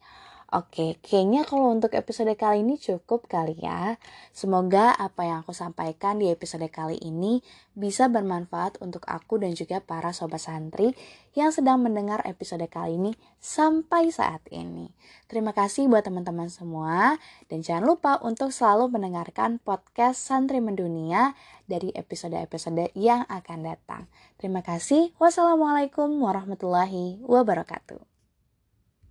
Oke, 0.56 0.96
kayaknya 1.04 1.44
kalau 1.44 1.68
untuk 1.68 1.92
episode 2.00 2.32
kali 2.40 2.64
ini 2.64 2.80
cukup 2.80 3.28
kali 3.28 3.60
ya. 3.60 4.00
Semoga 4.32 4.96
apa 4.96 5.28
yang 5.28 5.44
aku 5.44 5.52
sampaikan 5.52 6.16
di 6.16 6.32
episode 6.32 6.64
kali 6.72 6.96
ini 7.04 7.44
bisa 7.76 8.08
bermanfaat 8.08 8.80
untuk 8.80 9.04
aku 9.04 9.36
dan 9.36 9.52
juga 9.52 9.84
para 9.84 10.16
sobat 10.16 10.40
santri 10.40 10.96
yang 11.36 11.52
sedang 11.52 11.84
mendengar 11.84 12.24
episode 12.24 12.64
kali 12.72 12.96
ini 12.96 13.12
sampai 13.44 14.16
saat 14.16 14.48
ini. 14.48 14.96
Terima 15.28 15.52
kasih 15.52 15.92
buat 15.92 16.08
teman-teman 16.08 16.48
semua 16.48 17.20
dan 17.52 17.60
jangan 17.60 17.92
lupa 17.92 18.24
untuk 18.24 18.56
selalu 18.56 18.96
mendengarkan 18.96 19.60
podcast 19.60 20.24
Santri 20.24 20.64
Mendunia 20.64 21.36
dari 21.68 21.92
episode-episode 21.92 22.96
yang 22.96 23.28
akan 23.28 23.76
datang. 23.76 24.08
Terima 24.40 24.64
kasih. 24.64 25.12
Wassalamualaikum 25.20 26.16
warahmatullahi 26.16 27.20
wabarakatuh. 27.28 28.15